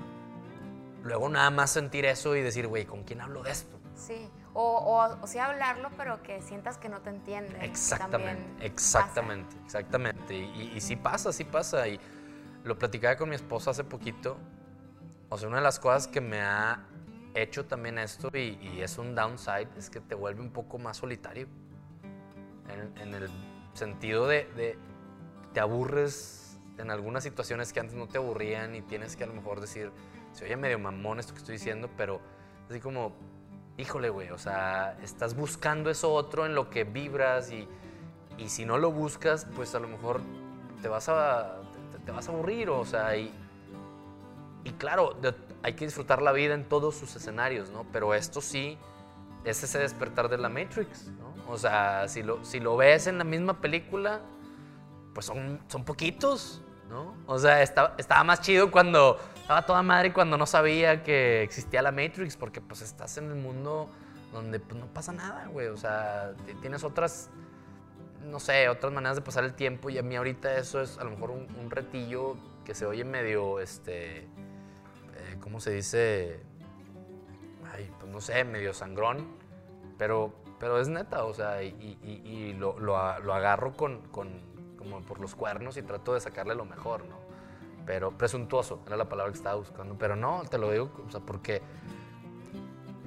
[1.04, 3.80] Luego nada más sentir eso y decir, güey, ¿con quién hablo de esto?
[3.96, 4.30] Sí.
[4.54, 7.62] O, o, o sea, hablarlo, pero que sientas que no te entienden.
[7.62, 9.65] Exactamente, exactamente, pasa.
[9.65, 10.36] exactamente.
[10.36, 11.88] Y, y, sí pasa, sí pasa.
[11.88, 12.00] Y
[12.63, 14.38] lo platicaba con mi esposa hace poquito.
[15.30, 16.86] O sea, una de las cosas que me ha
[17.34, 20.98] hecho también esto, y, y es un downside, es que te vuelve un poco más
[20.98, 21.48] solitario.
[22.67, 23.30] En, en el
[23.74, 24.78] sentido de,
[25.54, 29.34] te aburres en algunas situaciones que antes no te aburrían y tienes que a lo
[29.34, 29.92] mejor decir,
[30.32, 32.22] se oye medio mamón esto que estoy diciendo, pero
[32.70, 33.14] así como
[33.78, 37.68] híjole, güey, o sea, estás buscando eso otro en lo que vibras y,
[38.38, 40.22] y, si no lo buscas, pues a lo mejor
[40.82, 43.34] te vas a, te, te vas a aburrir, o sea, y,
[44.64, 45.18] y claro,
[45.64, 47.86] hay que disfrutar la vida en todos sus escenarios, ¿no?
[47.92, 48.78] Pero esto sí
[49.44, 51.12] es ese despertar de la Matrix.
[51.48, 54.22] O sea, si lo, si lo ves en la misma película,
[55.14, 57.16] pues son, son poquitos, ¿no?
[57.26, 61.82] O sea, está, estaba más chido cuando estaba toda madre cuando no sabía que existía
[61.82, 63.90] la Matrix, porque pues estás en el mundo
[64.32, 65.68] donde pues, no pasa nada, güey.
[65.68, 67.30] O sea, tienes otras,
[68.24, 71.04] no sé, otras maneras de pasar el tiempo y a mí ahorita eso es a
[71.04, 74.28] lo mejor un, retillo que se oye medio, este, eh,
[75.40, 76.40] ¿cómo se dice?
[77.74, 79.28] Ay, pues no sé, medio sangrón,
[79.98, 84.30] pero, pero es neta, o sea, y, y, y lo, lo, lo, agarro con, con,
[84.78, 87.32] como por los cuernos y trato de sacarle lo mejor, ¿no?
[87.86, 89.95] pero presuntuoso era la palabra que estaba buscando.
[89.97, 91.62] Pero no, te lo digo, o sea, porque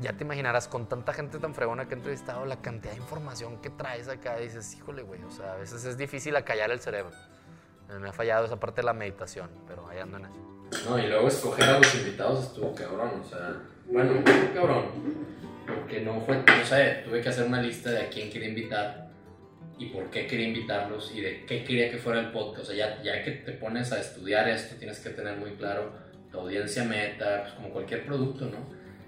[0.01, 3.59] ya te imaginarás con tanta gente tan fregona que he entrevistado, la cantidad de información
[3.63, 6.81] que traes acá, y dices, híjole, güey, o sea, a veces es difícil acallar el
[6.81, 7.13] cerebro.
[8.01, 10.91] Me ha fallado esa parte de la meditación, pero ahí ando en eso.
[10.91, 14.23] No, y luego escoger a los invitados estuvo cabrón, o sea, bueno,
[14.55, 14.87] cabrón,
[15.67, 19.09] porque no fue, no sé, tuve que hacer una lista de a quién quería invitar
[19.79, 22.61] y por qué quería invitarlos y de qué quería que fuera el podcast.
[22.61, 25.93] O sea, ya, ya que te pones a estudiar esto, tienes que tener muy claro
[26.31, 28.59] tu audiencia meta, pues como cualquier producto, ¿no?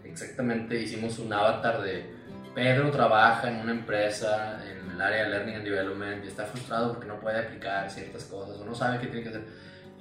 [0.05, 2.17] Exactamente, hicimos un avatar de
[2.55, 6.95] Pedro trabaja en una empresa en el área de Learning and Development y está frustrado
[6.95, 9.43] porque no puede aplicar ciertas cosas o no sabe qué tiene que hacer.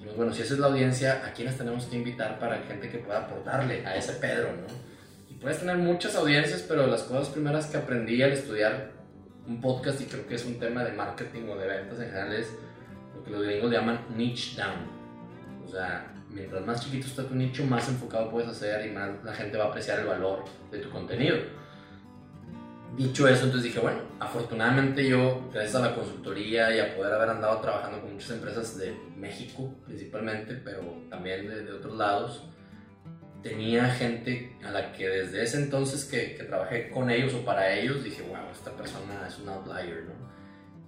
[0.01, 2.99] Y bueno, si esa es la audiencia, ¿a quiénes tenemos que invitar para gente que
[2.99, 4.94] pueda aportarle a ese Pedro, ¿no?
[5.41, 8.91] Puedes tener muchas audiencias, pero las cosas primeras que aprendí al estudiar
[9.47, 12.33] un podcast y creo que es un tema de marketing o de ventas en general
[12.33, 12.51] es
[13.15, 14.87] lo que los gringos llaman niche down.
[15.63, 19.33] O sea, mientras más chiquito está tu nicho, más enfocado puedes hacer y más la
[19.33, 21.37] gente va a apreciar el valor de tu contenido.
[22.97, 27.29] dicho eso, entonces dije, bueno, afortunadamente yo, gracias a la consultoría y a poder haber
[27.29, 32.43] andado trabajando con muchas empresas de México principalmente, pero también de, de otros lados,
[33.45, 37.71] tenía gente a la que desde ese entonces que, que, trabajé con ellos o para
[37.75, 40.13] ellos, dije, wow, esta persona es un outlier, ¿no?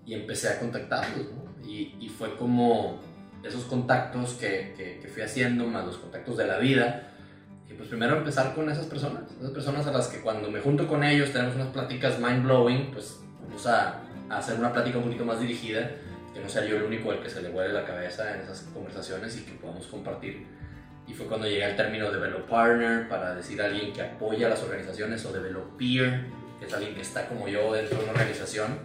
[0.07, 1.69] Y empecé a contactarlos, ¿no?
[1.69, 2.99] Y, y fue como
[3.43, 7.11] esos contactos que, que, que fui haciendo, más los contactos de la vida,
[7.69, 10.87] y pues primero empezar con esas personas, esas personas a las que cuando me junto
[10.87, 15.03] con ellos tenemos unas pláticas mind blowing, pues vamos a, a hacer una plática un
[15.03, 15.91] poquito más dirigida,
[16.33, 18.61] que no sea yo el único al que se le huele la cabeza en esas
[18.73, 20.56] conversaciones y que podamos compartir.
[21.07, 24.49] Y fue cuando llegué al término develop partner para decir a alguien que apoya a
[24.49, 26.25] las organizaciones o develop peer,
[26.59, 28.79] que es alguien que está como yo dentro de una organización.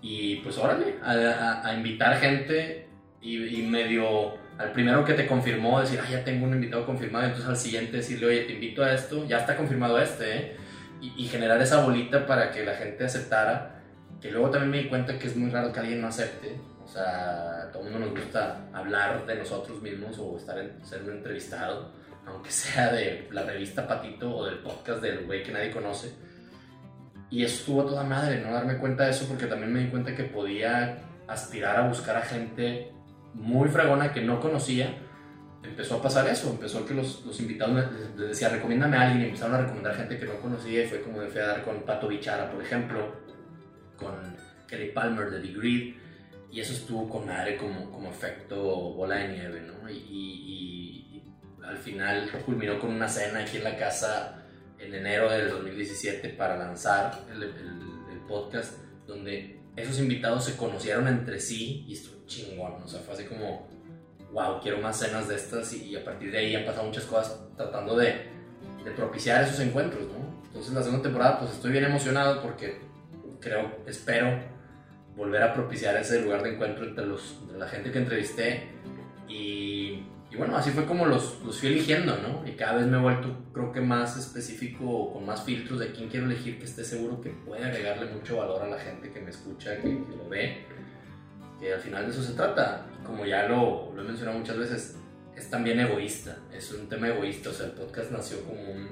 [0.00, 2.88] Y pues órale, a, a, a invitar gente
[3.20, 7.26] y, y medio al primero que te confirmó decir, ah, ya tengo un invitado confirmado,
[7.26, 10.56] entonces al siguiente decirle, oye, te invito a esto, ya está confirmado este, ¿eh?
[11.00, 13.82] y, y, generar esa bolita para que la gente aceptara,
[14.20, 16.56] que luego también me di cuenta que es muy raro que alguien no acepte,
[16.88, 20.82] o sea, a todo el mundo nos gusta hablar de nosotros mismos o estar en,
[20.82, 21.92] ser un entrevistado,
[22.26, 26.14] aunque sea de la revista Patito o del podcast del güey que nadie conoce.
[27.30, 30.14] Y eso estuvo toda madre, no darme cuenta de eso, porque también me di cuenta
[30.14, 32.90] que podía aspirar a buscar a gente
[33.34, 34.96] muy fregona que no conocía,
[35.62, 39.20] empezó a pasar eso, empezó que los, los invitados les, les decía, recomiéndame a alguien,
[39.20, 41.62] y empezaron a recomendar gente que no conocía, y fue como de fui a dar
[41.62, 43.14] con Pato Bichara, por ejemplo,
[43.98, 44.14] con
[44.66, 46.07] Kelly Palmer de The Grid,
[46.50, 49.88] y eso estuvo con madre como, como efecto bola de nieve, ¿no?
[49.90, 51.22] Y, y, y,
[51.62, 54.42] al final culminó con una cena aquí en la casa
[54.78, 57.52] en enero del 2017 para lanzar el, el,
[58.10, 63.14] el podcast, donde esos invitados se conocieron entre sí y estuvo chingón, o sea, fue
[63.14, 63.68] así como,
[64.32, 67.04] wow, quiero más cenas de estas y, y a partir de ahí han pasado muchas
[67.04, 68.28] cosas tratando de,
[68.84, 70.42] de, propiciar esos encuentros, ¿no?
[70.46, 72.80] Entonces la segunda temporada pues estoy bien emocionado porque
[73.40, 74.57] creo, espero
[75.18, 78.68] volver a propiciar ese lugar de encuentro entre, los, entre la gente que entrevisté
[79.28, 82.46] y, y, bueno, así fue como los, los fui eligiendo, ¿no?
[82.48, 86.08] Y cada vez me he vuelto creo que más específico, con más filtros de quién
[86.08, 89.30] quiero elegir que esté seguro que puede agregarle mucho valor a la gente que me
[89.30, 90.64] escucha, que, que lo ve
[91.58, 92.86] que al final de eso se trata.
[93.04, 94.96] Como ya lo, lo, he mencionado muchas veces,
[95.34, 98.88] es también egoísta, es un tema egoísta, o sea, el podcast nació como un,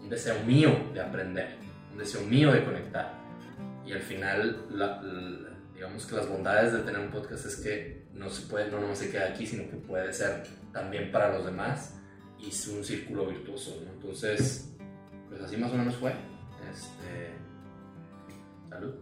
[0.00, 1.56] un deseo mío de aprender,
[1.92, 3.14] un deseo mío de conectar.
[3.86, 5.00] Y al final, la,
[5.76, 8.98] digamos que las bondades de tener un podcast es que no se puede, no nomás
[8.98, 11.94] se queda aquí, sino que puede ser también para los demás
[12.38, 13.92] y es un círculo virtuoso, ¿no?
[13.92, 14.70] Entonces,
[15.28, 16.12] pues así más o menos fue.
[16.70, 17.34] Este,
[18.70, 18.94] salud.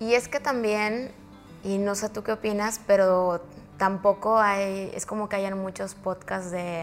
[0.00, 1.12] Y es que también
[1.62, 3.42] y no sé tú qué opinas, pero
[3.78, 6.82] tampoco hay, es como que hayan muchos podcasts de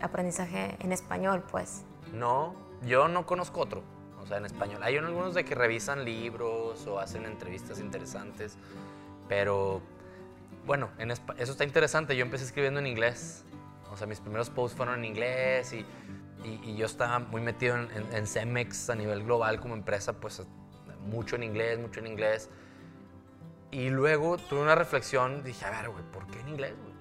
[0.00, 1.82] aprendizaje en español, pues.
[2.12, 3.82] No, yo no conozco otro,
[4.22, 4.82] o sea, en español.
[4.82, 8.56] Hay algunos de que revisan libros o hacen entrevistas interesantes,
[9.28, 9.82] pero
[10.66, 12.16] bueno, en eso está interesante.
[12.16, 13.44] Yo empecé escribiendo en inglés,
[13.90, 15.84] o sea, mis primeros posts fueron en inglés y,
[16.44, 20.14] y, y yo estaba muy metido en, en, en Cemex a nivel global como empresa,
[20.14, 20.42] pues
[21.06, 22.48] mucho en inglés, mucho en inglés.
[23.70, 26.92] Y luego tuve una reflexión, dije, a ver, güey, ¿por qué en inglés, güey?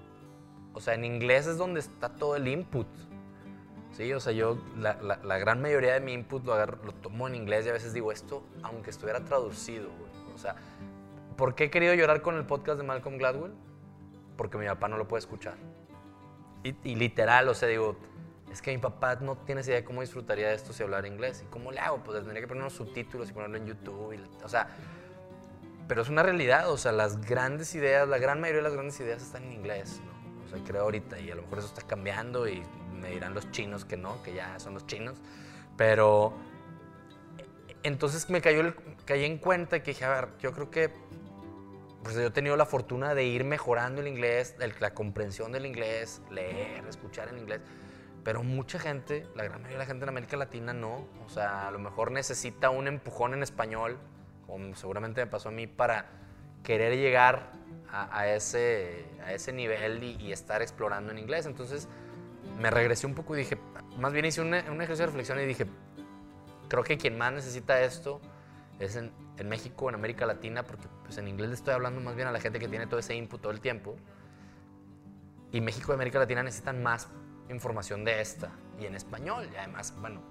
[0.73, 2.87] O sea, en inglés es donde está todo el input.
[3.91, 6.93] Sí, o sea, yo la, la, la gran mayoría de mi input lo, agarro, lo,
[6.93, 10.11] tomo en inglés y a veces digo esto, aunque estuviera traducido, güey.
[10.33, 10.55] O sea,
[11.35, 13.53] ¿por qué he querido llorar con el podcast de Malcolm Gladwell?
[14.37, 15.55] Porque mi papá no lo puede escuchar.
[16.63, 17.97] Y, y literal, o sea, digo,
[18.51, 21.43] es que mi papá no tiene idea de cómo disfrutaría de esto si hablara inglés.
[21.45, 21.97] ¿Y cómo le hago?
[22.03, 24.13] Pues tendría que poner unos subtítulos y ponerlo en YouTube.
[24.13, 24.69] Y, o sea,
[25.87, 28.99] pero es una realidad, o sea, las grandes ideas, la gran mayoría de las grandes
[29.01, 30.45] ideas están en inglés, ¿no?
[30.45, 32.63] O sea, creo ahorita, y a lo mejor eso está cambiando y
[33.01, 35.17] me dirán los chinos que no, que ya son los chinos,
[35.77, 36.33] pero
[37.83, 40.91] entonces me cayó el, caí en cuenta que dije, a ver, yo creo que
[42.03, 45.65] pues yo he tenido la fortuna de ir mejorando el inglés, el, la comprensión del
[45.65, 47.61] inglés, leer, escuchar en inglés,
[48.23, 51.67] pero mucha gente, la gran mayoría de la gente en América Latina no, o sea,
[51.67, 53.99] a lo mejor necesita un empujón en español,
[54.47, 56.05] como seguramente me pasó a mí, para
[56.63, 57.51] querer llegar
[57.89, 61.45] a, a ese, a ese nivel y, y, estar explorando en inglés.
[61.45, 61.87] Entonces
[62.59, 63.57] me regresé un poco y dije,
[63.97, 65.65] más bien hice un, ejercicio de reflexión y dije,
[66.67, 68.21] creo que quien más necesita esto
[68.79, 72.15] es en, en, México, en América Latina, porque pues, en inglés le estoy hablando más
[72.15, 73.95] bien a la gente que tiene todo ese input todo el tiempo.
[75.51, 77.09] Y México y América Latina necesitan más
[77.49, 79.49] información de esta y en español.
[79.53, 80.21] Y además, bueno,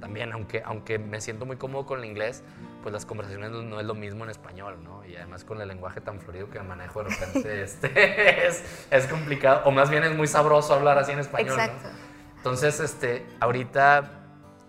[0.00, 2.42] también, aunque, aunque me siento muy cómodo con el inglés,
[2.82, 5.04] pues las conversaciones no es lo mismo en español, ¿no?
[5.04, 9.62] Y además con el lenguaje tan fluido que manejo de repente este, es, es, complicado,
[9.64, 11.88] o más bien es muy sabroso hablar así en español, Exacto.
[11.88, 12.36] ¿no?
[12.36, 14.10] Entonces, este, ahorita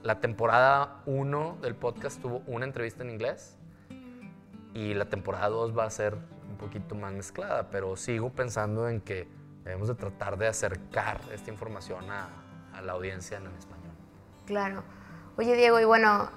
[0.03, 3.57] la temporada 1 del podcast tuvo una entrevista en inglés
[4.73, 6.15] y la temporada 2 va a ser
[6.49, 9.27] un poquito más mezclada, pero sigo pensando en que
[9.63, 12.29] debemos de tratar de acercar esta información a,
[12.73, 13.93] a la audiencia en español.
[14.45, 14.83] Claro.
[15.39, 16.29] Oye, Diego, y bueno,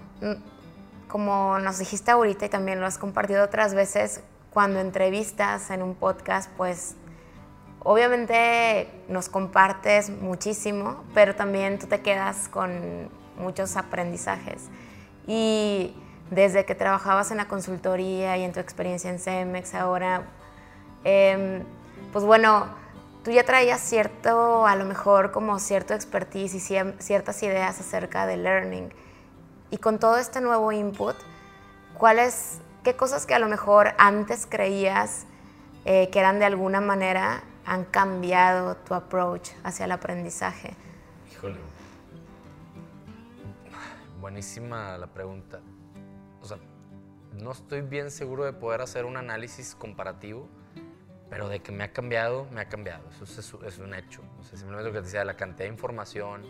[1.08, 5.94] como nos dijiste ahorita y también lo has compartido otras veces, cuando entrevistas en un
[5.94, 6.96] podcast, pues
[7.78, 13.08] obviamente nos compartes muchísimo, pero también tú te quedas con
[13.38, 14.68] muchos aprendizajes.
[15.26, 15.94] Y
[16.30, 20.24] desde que trabajabas en la consultoría y en tu experiencia en CEMEX ahora,
[21.04, 21.64] em,
[22.12, 22.66] pues bueno,
[23.22, 28.36] tú ya traías cierto, a lo mejor como cierto expertise y ciertas ideas acerca de
[28.36, 28.92] learning.
[29.70, 31.16] Y con todo este nuevo input,
[31.96, 35.26] ¿cuáles, qué cosas que a lo mejor antes creías
[35.84, 40.74] eh, que eran de alguna manera han cambiado tu approach hacia el aprendizaje?
[41.30, 41.56] Híjole.
[44.20, 45.60] Buenísima la pregunta.
[46.42, 46.58] O sea,
[47.32, 50.48] no estoy bien seguro de poder hacer un análisis comparativo,
[51.30, 53.04] pero de que me ha cambiado, me ha cambiado.
[53.22, 54.20] Eso es, un hecho.
[54.40, 56.42] O sea, simplemente lo que te decía, la cantidad de información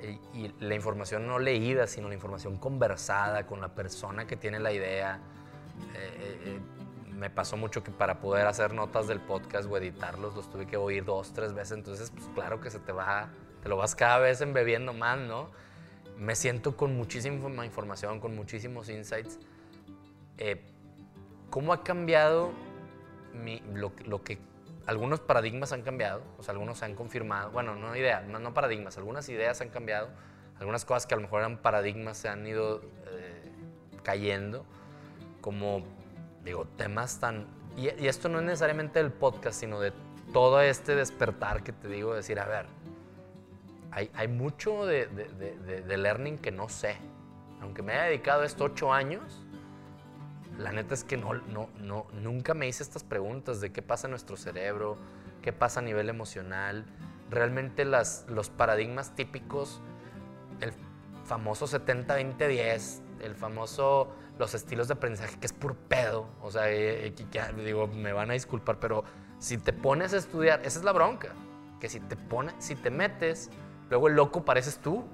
[0.00, 4.60] eh, y, la información no leída, sino la información conversada con la persona que tiene
[4.60, 5.18] la idea.
[5.94, 6.60] Eh, eh,
[7.08, 10.76] me pasó mucho que para poder hacer notas del podcast o editarlos los tuve que
[10.76, 11.78] oír dos, tres veces.
[11.78, 13.30] Entonces, pues claro que se te va,
[13.62, 15.48] te lo vas cada vez embebiendo más, ¿no?
[16.18, 19.38] Me siento con muchísima información, con muchísimos insights.
[21.50, 22.52] ¿Cómo ha cambiado
[23.74, 24.38] lo, que
[24.86, 28.96] algunos paradigmas han cambiado, o sea, algunos se han confirmado, bueno, no ideas, no, paradigmas,
[28.96, 30.08] algunas ideas han cambiado,
[30.58, 33.52] algunas cosas que a lo mejor eran paradigmas se han ido eh,
[34.02, 34.64] cayendo,
[35.40, 35.84] como,
[36.44, 37.46] digo, temas tan...
[37.76, 39.92] Y, esto no es necesariamente del podcast, sino de
[40.32, 42.66] todo este despertar que te digo, decir, a ver,
[43.90, 46.96] hay, hay mucho de, de, de learning que no sé.
[47.60, 49.43] Aunque me haya dedicado estos ocho años,
[50.58, 54.06] la neta es que no, no, no, nunca me hice estas preguntas de qué pasa
[54.06, 54.96] en nuestro cerebro,
[55.42, 56.84] qué pasa a nivel emocional.
[57.30, 59.80] Realmente las, los paradigmas típicos,
[60.60, 60.72] el
[61.24, 66.28] famoso 70-20-10, el famoso, los estilos de aprendizaje, que es puro pedo.
[66.42, 69.04] O sea, eh, eh, digo, me van a disculpar, pero
[69.38, 71.34] si te pones a estudiar, esa es la bronca,
[71.80, 73.50] que si te pones, si te metes,
[73.90, 75.04] luego el loco pareces tú.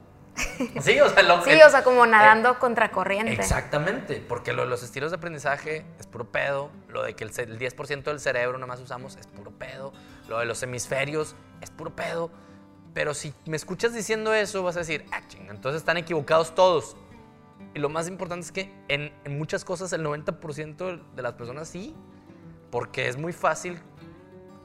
[0.81, 3.33] Sí, o sea, lo sí, o sea como nadando contra corriente.
[3.33, 8.03] Exactamente, porque lo los estilos de aprendizaje es puro pedo, lo de que el, 10%
[8.05, 9.93] del cerebro nomás usamos es puro pedo,
[10.29, 12.31] lo de los hemisferios es puro pedo,
[12.95, 16.97] pero si me escuchas diciendo eso vas a decir, ah, entonces están equivocados todos.
[17.73, 21.69] Y lo más importante es que en, en muchas cosas el 90% de las personas
[21.69, 21.95] sí,
[22.71, 23.81] porque es muy fácil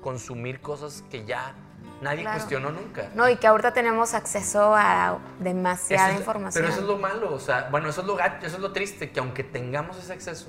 [0.01, 1.55] consumir cosas que ya
[2.01, 3.09] Nadie cuestionó nunca.
[3.15, 6.63] No, y que ahorita tenemos acceso a demasiada información.
[6.63, 8.71] Pero eso es lo malo, o sea, bueno, eso es lo gacho, eso es lo
[8.73, 10.47] triste, que aunque tengamos ese acceso,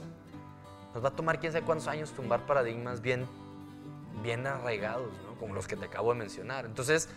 [0.93, 3.27] nos va a tomar quién sabe cuántos años tumbar paradigmas bien,
[4.23, 5.39] bien arraigados, ¿no?
[5.39, 6.67] Como los que te acabo de mencionar.
[6.67, 7.09] Entonces,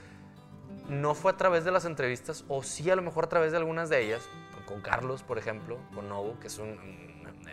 [0.87, 3.57] no fue a través de las entrevistas, o sí a lo mejor a través de
[3.57, 4.21] algunas de ellas,
[4.67, 6.77] con Carlos, por ejemplo, con Novo, que es un,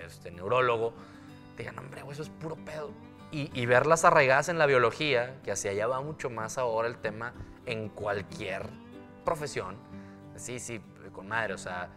[0.04, 0.92] este, neurólogo,
[1.56, 2.90] te digan, hombre, eso es puro pedo
[3.52, 7.34] y, verlas arraigadas en la biología, que hacia allá va mucho más ahora el tema
[7.66, 8.62] en cualquier
[9.24, 9.76] profesión.
[10.36, 10.80] Sí, sí,
[11.12, 11.90] con madre, o sea,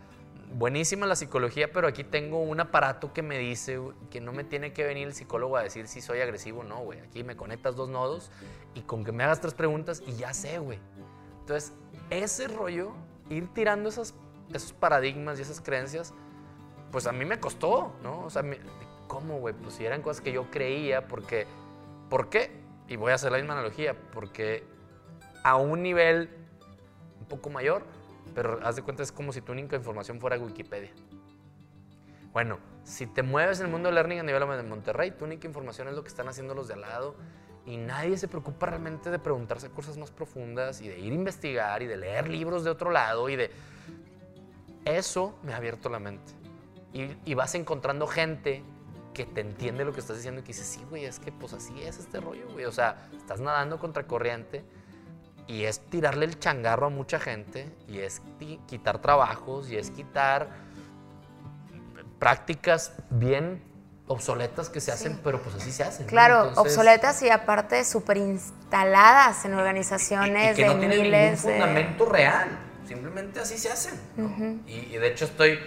[0.53, 4.73] buenísima la psicología, pero aquí tengo un aparato que me dice que no me tiene
[4.73, 6.99] que venir el psicólogo a decir si soy agresivo o no, güey.
[6.99, 8.31] Aquí me conectas dos nodos
[8.73, 10.79] y con que me hagas tres preguntas y ya sé, güey.
[11.41, 11.73] Entonces,
[12.09, 12.91] ese rollo,
[13.29, 14.13] ir tirando esas,
[14.53, 16.13] esos paradigmas y esas creencias,
[16.91, 18.25] pues a mí me costó, ¿no?
[18.25, 18.43] O sea,
[19.09, 19.53] ¿cómo, güey?
[19.53, 21.45] Pues si eran cosas que yo creía, porque,
[22.09, 22.51] ¿por qué?
[22.87, 24.63] Y voy a hacer la misma analogía, porque
[25.43, 26.29] a un nivel
[27.19, 27.83] un poco mayor,
[28.33, 30.91] pero haz de cuenta es como si tu única información fuera Wikipedia.
[32.31, 35.47] Bueno, si te mueves en el mundo del learning a nivel de Monterrey, tu única
[35.47, 37.15] información es lo que están haciendo los de al lado
[37.65, 41.81] y nadie se preocupa realmente de preguntarse cosas más profundas y de ir a investigar
[41.81, 43.51] y de leer libros de otro lado y de...
[44.85, 46.31] Eso me ha abierto la mente.
[46.93, 48.63] Y, y vas encontrando gente
[49.13, 51.53] que te entiende lo que estás diciendo y que dice, sí, güey, es que pues
[51.53, 52.65] así es este rollo, güey.
[52.65, 54.63] O sea, estás nadando contra corriente
[55.47, 58.21] y es tirarle el changarro a mucha gente y es
[58.67, 60.49] quitar trabajos y es quitar
[62.19, 63.63] prácticas bien
[64.07, 66.05] obsoletas que se hacen, pero pues así se hacen.
[66.07, 72.05] Claro, obsoletas y aparte súper instaladas en organizaciones y, que de no tienen ningún fundamento
[72.05, 72.49] real,
[72.87, 73.99] simplemente así se hacen.
[74.67, 75.59] y, y, de hecho estoy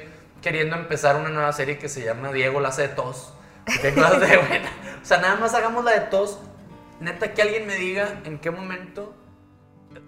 [0.43, 3.33] queriendo empezar una nueva serie que se llama Diego la hace de tos
[5.03, 6.39] O sea, nada más hagamos la de tos.
[7.01, 9.15] Neta, que alguien me diga en qué momento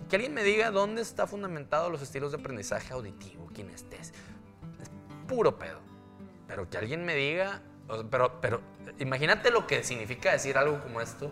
[0.08, 4.12] que alguien me diga dónde está fundamentado los estilos de aprendizaje auditivo, quién estés.
[4.80, 4.90] Es
[5.26, 5.80] puro pedo.
[6.46, 7.62] Pero que alguien me diga,
[8.10, 8.60] pero, pero
[8.98, 11.30] imagínate lo que significa decir algo como esto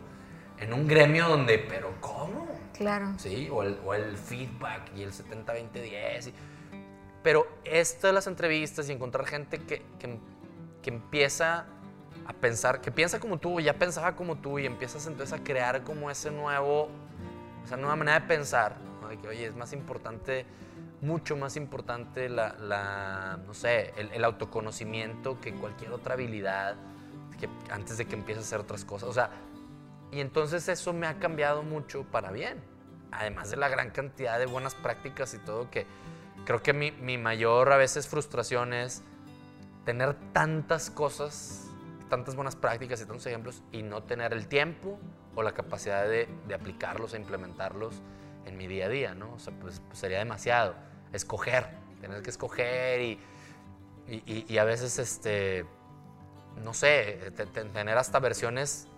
[0.59, 2.49] en un gremio donde, pero ¿cómo?
[2.73, 3.13] Claro.
[3.19, 6.33] Sí, o el, o el feedback y el 70-20-10.
[7.23, 10.19] Pero esto de las entrevistas y encontrar gente que, que,
[10.83, 11.67] que empieza
[12.27, 15.83] a pensar, que piensa como tú, ya pensaba como tú y empiezas entonces a crear
[15.85, 16.89] como ese nuevo,
[17.65, 18.77] esa nueva manera de pensar,
[19.09, 20.47] de que oye, es más importante,
[21.01, 26.77] mucho más importante la, la no sé, el, el, autoconocimiento que cualquier otra habilidad
[27.41, 29.09] que antes de que empieces a hacer otras cosas.
[29.09, 29.31] O sea,
[30.13, 32.63] y entonces eso me ha cambiado mucho para bien,
[33.11, 35.87] además de la gran cantidad de buenas prácticas y todo que
[36.45, 39.03] creo que mi, mi mayor a veces frustración es
[39.85, 41.69] tener tantas cosas
[42.13, 44.99] tantas buenas prácticas y tantos ejemplos y no tener el tiempo
[45.35, 48.03] o la capacidad de, de aplicarlos e implementarlos
[48.45, 49.33] en mi día a día, ¿no?
[49.33, 50.75] O sea, pues, pues sería demasiado.
[51.15, 51.71] Escoger,
[52.03, 53.19] tener que escoger y,
[54.07, 55.65] y, y a veces, este,
[56.63, 57.33] no sé,
[57.73, 58.89] tener hasta versiones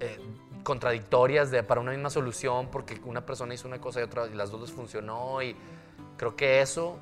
[0.00, 0.18] eh,
[0.64, 4.34] contradictorias de, para una misma solución porque una persona hizo una cosa y otra y
[4.34, 5.54] las dos les funcionó y
[6.16, 6.98] creo que eso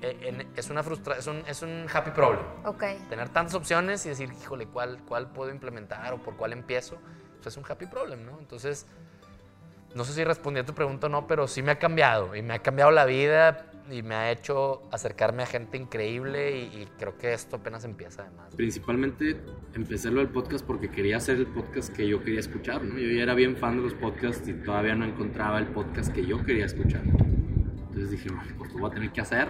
[0.00, 2.44] eh, es una frustración, es un, es un happy problem.
[2.64, 2.98] Okay.
[3.08, 6.98] Tener tantas opciones y decir, híjole, ¿cuál, cuál puedo implementar o por cuál empiezo?
[7.36, 8.38] Pues es un happy problem, ¿no?
[8.38, 8.86] Entonces,
[9.94, 12.42] no sé si respondí a tu pregunta o no, pero sí me ha cambiado y
[12.42, 16.88] me ha cambiado la vida y me ha hecho acercarme a gente increíble y, y
[16.98, 18.54] creo que esto apenas empieza además.
[18.54, 19.40] Principalmente
[19.74, 22.98] empecé lo del podcast porque quería hacer el podcast que yo quería escuchar, ¿no?
[22.98, 26.24] Yo ya era bien fan de los podcasts y todavía no encontraba el podcast que
[26.24, 27.02] yo quería escuchar.
[27.98, 29.48] Entonces dije, bueno, pues lo voy a tener que hacer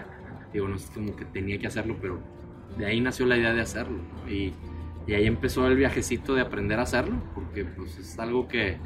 [0.53, 2.21] digo, no es como que tenía que hacerlo, pero
[2.77, 3.99] de ahí nació la idea de hacerlo.
[4.29, 4.53] Y,
[5.07, 8.79] y, ahí empezó el viajecito de aprender a hacerlo, porque pues es algo que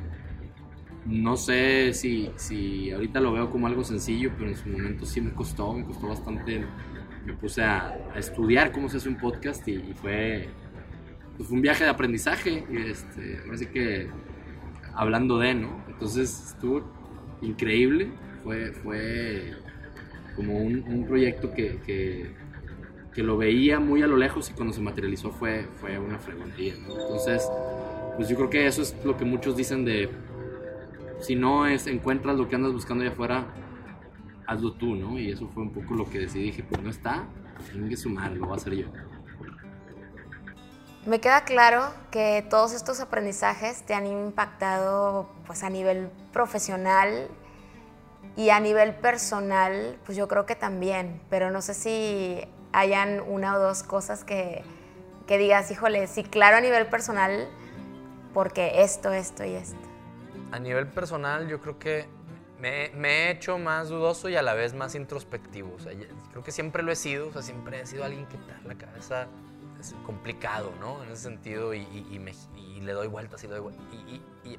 [1.04, 5.20] no sé si, si ahorita lo veo como algo sencillo, pero en su momento sí
[5.20, 6.64] me costó, me costó bastante.
[7.26, 10.48] Me puse a, a estudiar cómo se hace un podcast y, y fue,
[11.36, 12.64] pues fue un viaje de aprendizaje.
[12.70, 14.08] Y este, así que
[14.94, 15.84] hablando de, ¿no?
[15.88, 16.82] Entonces estuvo
[17.40, 18.10] increíble,
[18.42, 19.54] fue, fue
[20.36, 22.34] como un, un proyecto que, que,
[23.14, 26.74] que, lo veía muy a lo lejos y cuando se materializó fue, fue una fregonería.
[26.74, 27.48] Entonces,
[28.16, 30.10] pues yo creo que eso es lo que muchos dicen de,
[31.20, 33.46] si no es, encuentras lo que andas buscando allá afuera,
[34.46, 35.18] hazlo tú, ¿no?
[35.18, 37.24] Y eso fue un poco lo que decidí, dije, pues no está,
[37.72, 38.86] tengo que sumar, lo voy a hacer yo.
[41.04, 47.28] Me queda claro que todos estos aprendizajes te han impactado pues a nivel profesional,
[48.36, 52.40] y a nivel personal, pues yo creo que también, pero no sé si
[52.72, 54.62] hayan una o dos cosas que,
[55.26, 57.48] que digas, híjole, sí, claro a nivel personal,
[58.32, 59.76] porque esto, esto y esto.
[60.50, 62.06] A nivel personal, yo creo que
[62.58, 65.74] me, me, he hecho más dudoso y a la vez más introspectivo.
[65.74, 65.92] O sea,
[66.30, 68.68] creo que siempre lo he sido, o sea, siempre he sido alguien que está en
[68.68, 69.26] la cabeza
[69.82, 71.02] es complicado, ¿no?
[71.02, 73.84] En ese sentido, y, y, y, me, y le doy vueltas y le doy vueltas.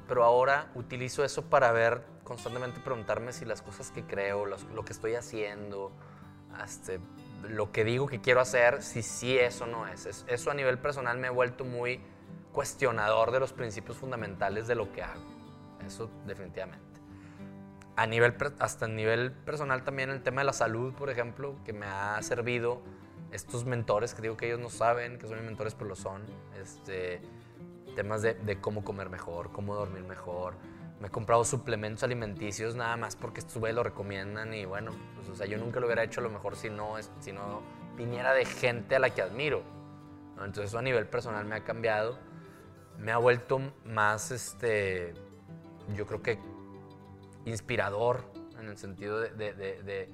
[0.06, 4.92] pero ahora utilizo eso para ver, constantemente preguntarme si las cosas que creo, lo que
[4.92, 5.92] estoy haciendo,
[6.62, 7.00] este,
[7.48, 10.06] lo que digo que quiero hacer, si sí eso no es.
[10.06, 10.24] es.
[10.28, 12.00] Eso a nivel personal me he vuelto muy
[12.52, 15.22] cuestionador de los principios fundamentales de lo que hago.
[15.86, 16.82] Eso definitivamente.
[17.96, 21.72] A nivel, hasta a nivel personal también el tema de la salud, por ejemplo, que
[21.72, 22.82] me ha servido
[23.30, 26.22] estos mentores que digo que ellos no saben que son mis mentores, pero lo son.
[26.60, 27.20] Este,
[27.94, 30.54] temas de, de, cómo comer mejor, cómo dormir mejor.
[31.00, 35.28] Me he comprado suplementos alimenticios nada más porque estos güeyes lo recomiendan y bueno, pues,
[35.28, 37.62] o sea, yo nunca lo hubiera hecho a lo mejor si no, si no
[37.96, 39.62] viniera de gente a la que admiro.
[40.36, 40.44] ¿no?
[40.44, 42.18] Entonces eso a nivel personal me ha cambiado.
[42.98, 45.14] Me ha vuelto más, este,
[45.94, 46.38] yo creo que
[47.44, 48.24] inspirador
[48.58, 50.08] en el sentido de, de, de, de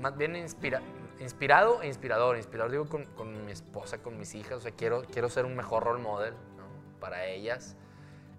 [0.00, 0.82] más bien inspira,
[1.20, 2.36] inspirado e inspirador.
[2.36, 4.58] Inspirador digo con, con, mi esposa, con mis hijas.
[4.58, 7.00] O sea, quiero, quiero ser un mejor role model ¿no?
[7.00, 7.76] para ellas.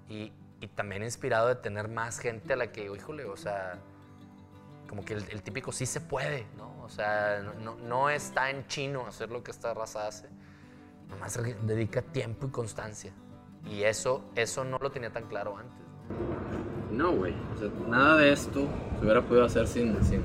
[0.10, 0.32] Y,
[0.62, 3.80] y, también inspirado de tener más gente a la que híjole, o sea,
[4.88, 6.84] como que el, el típico sí se puede, ¿no?
[6.84, 10.30] O sea, no, no, está en chino hacer lo que esta raza hace.
[11.10, 13.12] Nomás dedica tiempo y constancia.
[13.66, 15.86] Y eso, eso no lo tenía tan claro antes.
[16.92, 17.34] No, güey.
[17.56, 18.68] O sea, nada de esto
[19.00, 20.22] se hubiera podido hacer sin, sin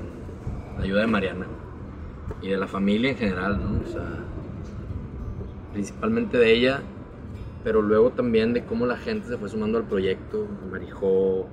[0.77, 1.47] la ayuda de Mariana
[2.41, 3.81] y de la familia en general, ¿no?
[3.81, 4.07] O sea,
[5.73, 6.81] principalmente de ella,
[7.63, 11.47] pero luego también de cómo la gente se fue sumando al proyecto, Marijó,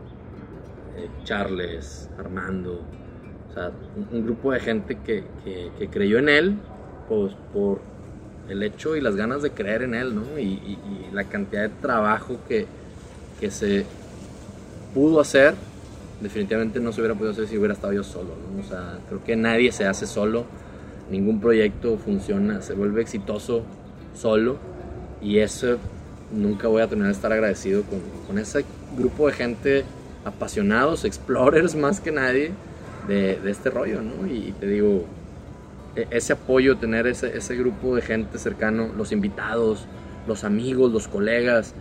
[0.97, 2.83] eh, Charles, Armando,
[3.51, 6.55] o sea, un, un grupo de gente que, que, que, creyó en él,
[7.09, 7.81] pues por
[8.49, 10.39] el hecho y las ganas de creer en él, ¿no?
[10.39, 10.79] Y, y,
[11.09, 12.67] y la cantidad de trabajo que,
[13.41, 13.85] que se
[14.95, 15.55] pudo hacer
[16.21, 18.61] definitivamente no se hubiera podido hacer si hubiera estado yo solo, ¿no?
[18.61, 20.45] O sea, creo que nadie se hace solo,
[21.11, 23.63] ningún proyecto funciona, se vuelve exitoso
[24.15, 24.57] solo
[25.21, 25.79] y eso
[26.33, 28.65] nunca voy a tener que estar agradecido con, con ese
[28.97, 29.85] grupo de gente
[30.25, 32.53] apasionados, explorers más que nadie
[33.07, 34.27] de, de este rollo, ¿no?
[34.27, 35.07] Y, te digo,
[35.97, 39.87] e, ese apoyo, tener ese, ese grupo de gente cercano, los invitados,
[40.27, 41.75] los amigos, los colegas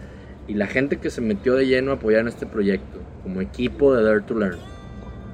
[0.48, 3.93] y la gente que se metió de lleno a apoyar en este proyecto, como equipo
[3.93, 4.60] de Dare to Learn.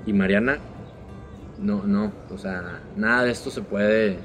[0.06, 0.58] Y Mariana,
[1.60, 4.18] no, no, o sea, nada de esto se puede,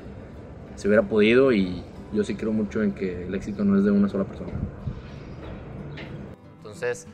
[0.77, 1.83] se hubiera podido y
[2.13, 4.53] yo sí creo mucho en que el éxito no es de una sola persona.
[6.79, 7.09] Entonces,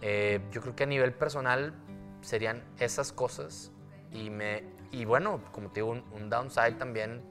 [0.00, 1.74] eh, yo creo que a nivel personal
[2.22, 3.70] serían esas cosas
[4.10, 7.22] y me y bueno, como te digo, un, downside también,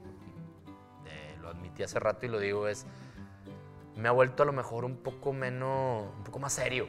[1.06, 2.86] eh, lo admití hace rato y lo digo, es
[3.96, 6.86] me ha vuelto a lo mejor un poco menos, un poco más serio.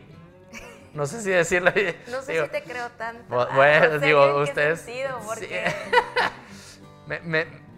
[0.93, 1.72] No sé si decirlo.
[2.12, 3.47] No sé si te creo tanto.
[3.56, 4.88] Bueno, digo, ustedes.
[5.26, 5.66] Porque...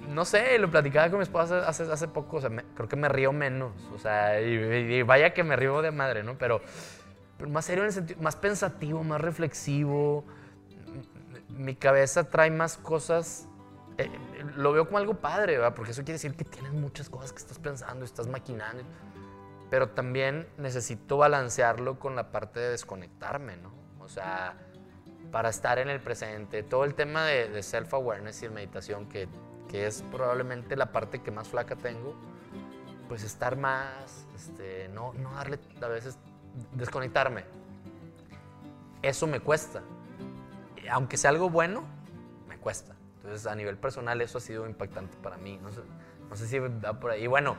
[0.10, 3.10] no sé, lo platicaba con mi esposa hace, hace, poco, o sea, creo que me
[3.10, 6.38] río menos, o sea, y, vaya que me río de madre, ¿no?
[6.38, 6.62] Pero,
[7.38, 10.26] pero más serio en el sentido, más pensativo, más reflexivo,
[11.49, 13.47] mi cabeza trae más cosas,
[13.97, 14.10] eh,
[14.56, 15.74] lo veo como algo padre, ¿verdad?
[15.76, 18.84] Porque eso quiere decir que tienes muchas cosas que estás pensando, estás maquinando,
[19.70, 23.74] pero también necesito balancearlo con la parte de desconectarme, ¿no?
[23.99, 24.56] O sea,
[25.32, 29.28] para estar en el presente, todo el tema de, de self-awareness y meditación, que,
[29.70, 32.16] que, es probablemente la parte que más flaca tengo,
[33.07, 36.18] pues estar más, este, no, no darle a veces,
[36.74, 37.45] desconectarme.
[39.01, 39.82] Eso me cuesta
[40.89, 41.84] aunque sea algo bueno,
[42.47, 42.95] me cuesta.
[43.18, 45.59] Entonces, a nivel personal, eso ha sido impactante para mí.
[45.61, 45.82] No sé,
[46.30, 47.28] no sé si va por ahí.
[47.28, 47.55] Bueno,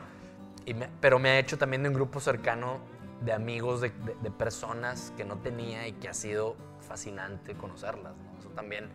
[1.01, 2.79] pero me ha hecho también de un grupo cercano
[3.21, 3.91] de amigos, de,
[4.37, 6.55] personas que no tenía y que ha sido
[6.87, 8.13] fascinante conocerlas.
[8.39, 8.89] Eso también,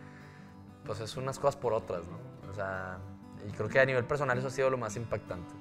[0.85, 2.32] pues es unas cosas por otras, ¿no?
[2.53, 2.99] O sea,
[3.47, 5.53] y creo que a nivel personal eso ha sido lo más impactante.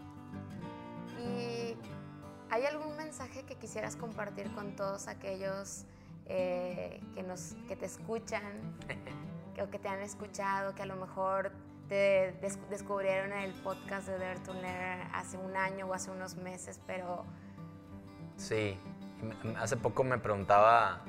[1.18, 1.74] ¿Y
[2.50, 5.86] hay algún mensaje que quisieras compartir con todos aquellos
[6.26, 8.76] eh, que, nos, que te escuchan,
[9.54, 11.52] que, o que te han escuchado, que a lo mejor
[11.88, 12.38] te
[12.68, 17.24] descubrieron el podcast de Dare to Learn hace un año o hace unos meses, pero...
[18.36, 18.78] Sí,
[19.58, 21.02] hace poco me preguntaba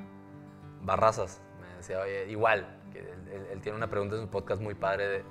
[0.81, 5.23] Barrazas, me decía, oye, igual, que él, tiene una pregunta en su podcast muy padre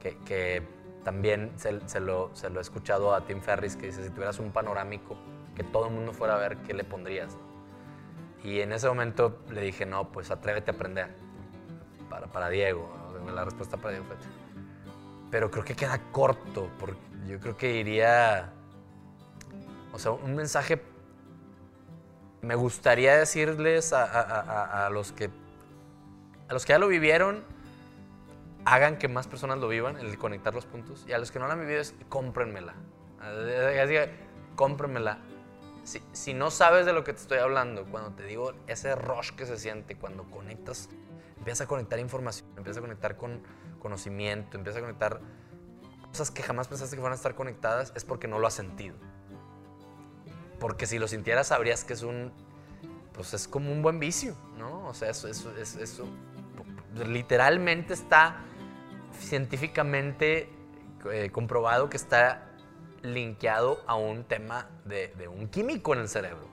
[0.00, 0.62] que, que,
[1.04, 4.38] también se, se, lo, se, lo, he escuchado a Tim Ferris, que dice, si tuvieras
[4.40, 5.16] un panorámico,
[5.54, 7.36] que todo el mundo fuera a ver, ¿qué le pondrías?
[8.42, 11.08] Y en ese momento le dije, no, pues atrévete a aprender.
[12.08, 12.88] Para, para Diego.
[13.34, 14.16] La respuesta para Diego fue.
[15.30, 18.52] Pero creo que queda corto, porque yo creo que iría.
[19.92, 20.82] O sea, un mensaje.
[22.40, 25.30] Me gustaría decirles a, a, los que.
[26.48, 27.44] A los que ya lo vivieron,
[28.64, 31.04] hagan que más personas lo vivan, el conectar los puntos.
[31.08, 32.74] Y a los que no lo han vivido, es cómprenmela.
[33.20, 33.94] Así,
[34.56, 35.18] cómprenmela
[36.12, 39.46] si, no sabes de lo que te estoy hablando, cuando te digo ese rush que
[39.46, 40.88] se siente, cuando conectas,
[41.38, 43.40] empiezas a conectar información, empiezas a conectar con
[43.78, 45.20] conocimiento, empiezas a conectar
[46.10, 48.96] cosas que jamás pensaste que van a estar conectadas, es porque no lo has sentido.
[50.60, 52.32] Porque si lo sintieras sabrías que es un,
[53.12, 54.88] pues es como un buen vicio, ¿no?
[54.88, 56.06] O sea, eso, eso, eso
[57.06, 58.44] literalmente está
[59.18, 60.48] científicamente
[61.10, 62.48] eh, comprobado que está
[63.02, 66.48] linkeado a un tema de, un químico en el cerebro.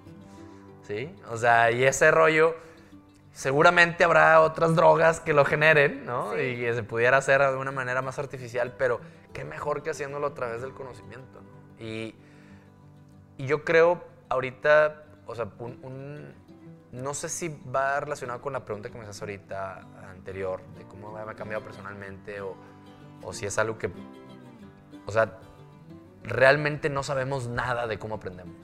[0.83, 1.15] ¿Sí?
[1.31, 2.55] O sea, y ese rollo,
[3.31, 6.39] seguramente habrá otras drogas que lo generen, ¿no?
[6.39, 9.01] Y que se pudiera hacer de una manera más artificial, pero
[9.33, 11.83] qué mejor que haciéndolo a través del conocimiento, ¿no?
[11.83, 12.15] Y,
[13.37, 15.49] yo creo ahorita, o sea,
[16.95, 21.11] no sé si va relacionado con la pregunta que me haces ahorita anterior, de cómo
[21.11, 22.55] me ha cambiado personalmente, o,
[23.21, 23.91] o si es algo que,
[25.05, 25.39] o sea,
[26.23, 28.55] realmente no sabemos nada de cómo aprendemos.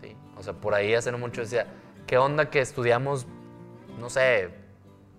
[0.00, 0.16] ¿Sí?
[0.36, 1.66] O sea, por ahí hace no mucho decía,
[2.06, 3.26] ¿qué onda que estudiamos,
[3.98, 4.50] no sé,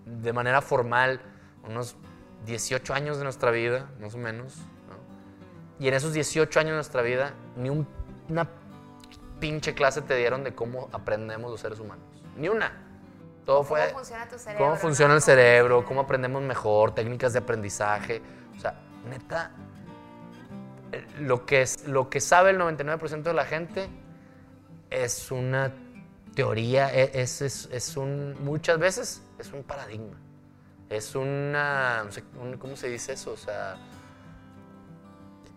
[0.04, 1.20] de manera formal,
[1.66, 1.96] unos
[2.44, 4.58] 18 años de nuestra vida, más o menos?
[5.80, 8.48] Y en esos 18 años de nuestra vida, ni una
[9.40, 12.04] pinche clase te dieron de cómo aprendemos los seres humanos.
[12.36, 12.72] Ni una.
[13.44, 13.86] Todo fue.
[13.88, 14.64] ¿Cómo funciona tu cerebro?
[14.64, 15.84] ¿Cómo funciona el cerebro?
[15.84, 16.94] ¿Cómo aprendemos mejor?
[16.94, 18.22] Técnicas de aprendizaje.
[18.56, 18.74] O sea,
[19.08, 19.52] neta,
[21.20, 23.88] lo que, es, lo que sabe el 99% de la gente
[24.90, 25.72] es una
[26.34, 30.18] teoría, e, es, es, un, muchas veces es un paradigma.
[30.88, 32.08] Es una,
[32.58, 33.32] ¿cómo se dice eso?
[33.32, 33.76] O sea,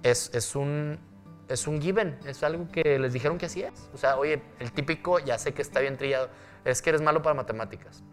[0.04, 1.00] es, un,
[1.52, 3.90] es un given, es algo que les dijeron que así es.
[3.94, 6.30] O sea, oye, el típico, ya sé que está bien trillado,
[6.66, 8.04] es que eres malo para matemáticas.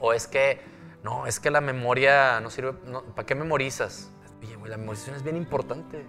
[0.00, 0.60] O es que,
[1.02, 4.10] no, es que la memoria no sirve, no, ¿para qué memorizas?
[4.40, 6.04] Oye, la memorización es bien importante,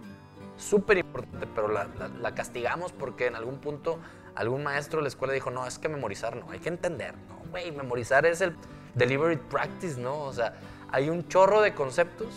[0.58, 4.00] súper importante, pero la, la- la castigamos porque en algún punto
[4.36, 7.14] algún maestro de la escuela dijo, no, es que memorizar no, hay que entender.
[7.30, 8.56] No, güey, memorizar es el
[8.94, 10.20] deliberate practice, ¿no?
[10.24, 10.56] O sea,
[10.92, 12.28] hay un chorro de conceptos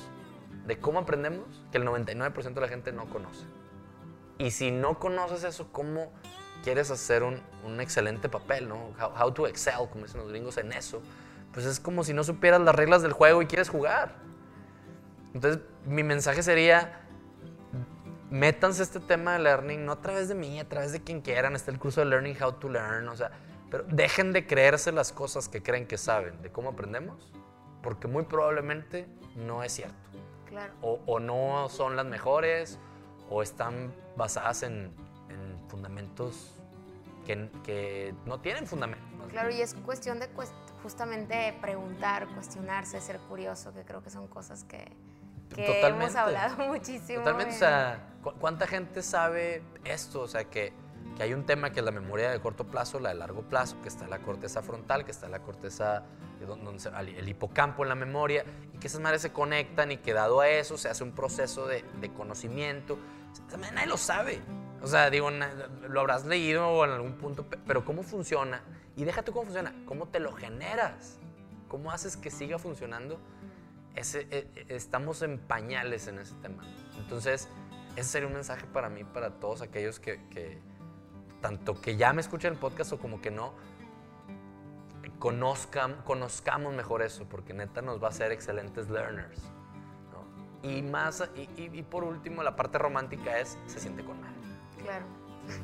[0.67, 3.45] de cómo aprendemos que el 99% de la gente no conoce.
[4.39, 6.13] Y si no conoces eso, ¿cómo
[6.63, 8.95] quieres hacer un, un excelente papel, ¿no?
[9.01, 11.03] How, how to excel, como dicen los gringos, en eso.
[11.53, 14.15] Pues es como si no supieras las reglas del juego y quieres jugar.
[15.35, 17.01] Entonces, mi mensaje sería,
[18.31, 21.57] métanse este tema de learning, no a través de mí, a través de quien quieran.
[21.57, 23.31] Está el curso de Learning How to Learn, o sea,
[23.71, 27.33] pero dejen de creerse las cosas que creen que saben de cómo aprendemos,
[27.83, 29.97] porque muy probablemente no es cierto
[30.47, 30.73] Claro.
[30.81, 32.79] o, o no son las mejores
[33.29, 34.93] o están basadas en,
[35.31, 36.53] en fundamentos
[37.25, 39.07] que, que no tienen fundamento.
[39.31, 40.53] Claro, y es cuestión de cuest-
[40.83, 44.85] justamente preguntar, cuestionarse, ser curioso, que creo que son cosas que,
[45.55, 47.21] que hemos hablado muchísimo.
[47.21, 50.23] Totalmente, o en- sea, ¿cu- ¿cuánta gente sabe esto?
[50.23, 50.73] O sea, que,
[51.17, 53.77] que hay un tema que es la memoria de corto plazo, la de largo plazo,
[53.83, 56.05] que está la corteza frontal, que está la corteza,
[56.47, 59.99] don- donde se- el hipocampo en la memoria, y que esas madres se conectan y
[59.99, 62.99] que dado a eso se hace un proceso de, de conocimiento.
[63.73, 64.41] Nadie lo sabe.
[64.83, 68.63] O sea, digo, lo habrás leído o en algún punto, pe- pero ¿cómo funciona?
[68.97, 71.19] Y déjate cómo funciona, ¿cómo te lo generas?
[71.69, 73.19] ¿Cómo haces que siga funcionando?
[73.95, 76.63] ese- e- e- estamos en pañales en ese tema.
[76.99, 77.49] Entonces,
[77.97, 80.61] ese sería un mensaje para mí, para todos aquellos que, que
[81.41, 83.55] tanto que ya me escuchan el podcast o como que no,
[85.19, 89.41] conozcan, conozcamos mejor eso, porque neta nos va a hacer excelentes learners.
[90.63, 94.35] Y, más, y, y- y por último, la parte romántica es, se siente con madre.
[94.83, 95.05] Claro,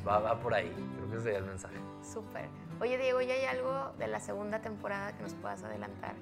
[0.07, 1.75] Va, va por ahí, creo que ese sería el mensaje.
[2.03, 2.47] súper.
[2.81, 6.15] Oye, Diego, ¿ya hay algo de la segunda temporada que nos puedas adelantar?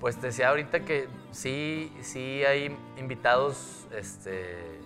[0.00, 4.80] Pues te decía ahorita que sí, sí hay invitados este,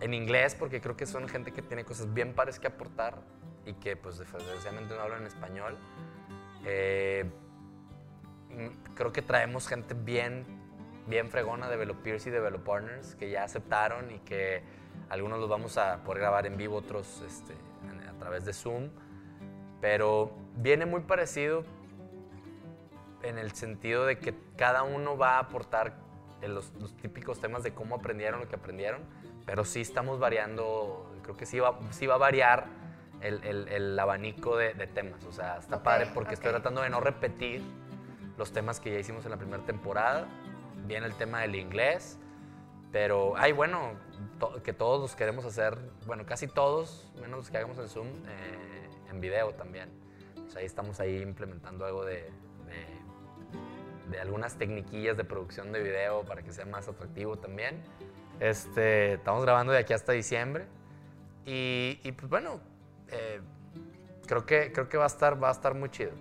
[0.00, 3.18] en inglés, porque creo que son gente que tiene cosas bien pares que aportar
[3.64, 5.76] y que pues desgraciadamente no hablan español.
[6.64, 7.30] Eh,
[8.50, 10.44] mm, creo que traemos gente bien,
[11.06, 14.62] bien fregona, developers y developartners, que ya aceptaron y que
[15.08, 17.54] algunos los vamos a poder grabar en vivo, otros este,
[18.08, 18.90] a través de Zoom.
[19.80, 21.64] Pero viene muy parecido
[23.22, 25.94] en el sentido de que cada uno va a aportar
[26.42, 29.02] los, los típicos temas de cómo aprendieron lo que aprendieron,
[29.44, 32.66] pero sí estamos variando, creo que sí va, sí va a variar
[33.20, 35.24] el, el- el abanico de, de temas.
[35.24, 36.56] O sea, está Ok, padre porque estoy ok.
[36.56, 37.62] tratando de no repetir
[38.36, 40.26] los temas que ya hicimos en la primera temporada.
[40.86, 42.18] Viene el tema del inglés,
[42.92, 43.92] pero, ay, bueno,
[44.38, 45.76] to- que todos los queremos hacer,
[46.06, 49.90] bueno, casi todos, menos los que hagamos en Zoom, eh, en video también.
[50.48, 52.30] Sea, ahí estamos ahí implementando algo de,
[52.66, 57.82] de, de algunas tecniquillas de producción de video para que sea más atractivo también.
[58.38, 60.66] Este, estamos grabando de aquí hasta diciembre.
[61.44, 62.60] Y, y, pues bueno,
[63.08, 63.40] eh,
[64.26, 66.12] creo, que, creo que va a estar, va a estar muy chido.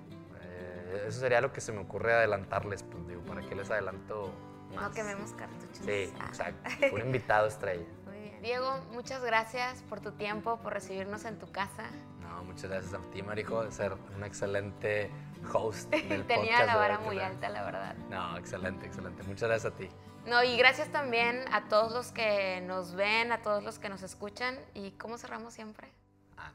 [0.42, 4.32] Eh, eso sería lo que se me ocurre adelantarles, pues digo, ¿para qué les adelanto
[4.76, 4.90] más?
[4.90, 5.78] No quememos cartuchos.
[5.86, 6.26] Sí, Ah.
[6.28, 6.70] exacto.
[6.96, 7.86] Un invitado estrella.
[8.06, 8.42] Muy bien.
[8.42, 11.84] Diego, muchas gracias por tu tiempo, por recibirnos en tu casa.
[12.22, 15.10] No, muchas gracias a ti, Marijo, de ser un excelente
[15.54, 17.96] host del Tenía podcast la vara muy alta, la verdad.
[18.10, 19.24] No, excelente, excelente.
[19.24, 19.90] Muchas gracias a ti.
[20.26, 24.02] No, y gracias también a todos los que nos ven, a todos los que nos
[24.02, 24.58] escuchan.
[24.74, 25.92] ¿Y cómo cerramos siempre?
[26.36, 26.52] Ah,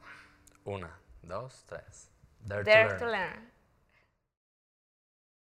[0.65, 0.91] una,
[1.21, 2.09] dos, tres.
[2.41, 3.50] Dare, Dare to learn.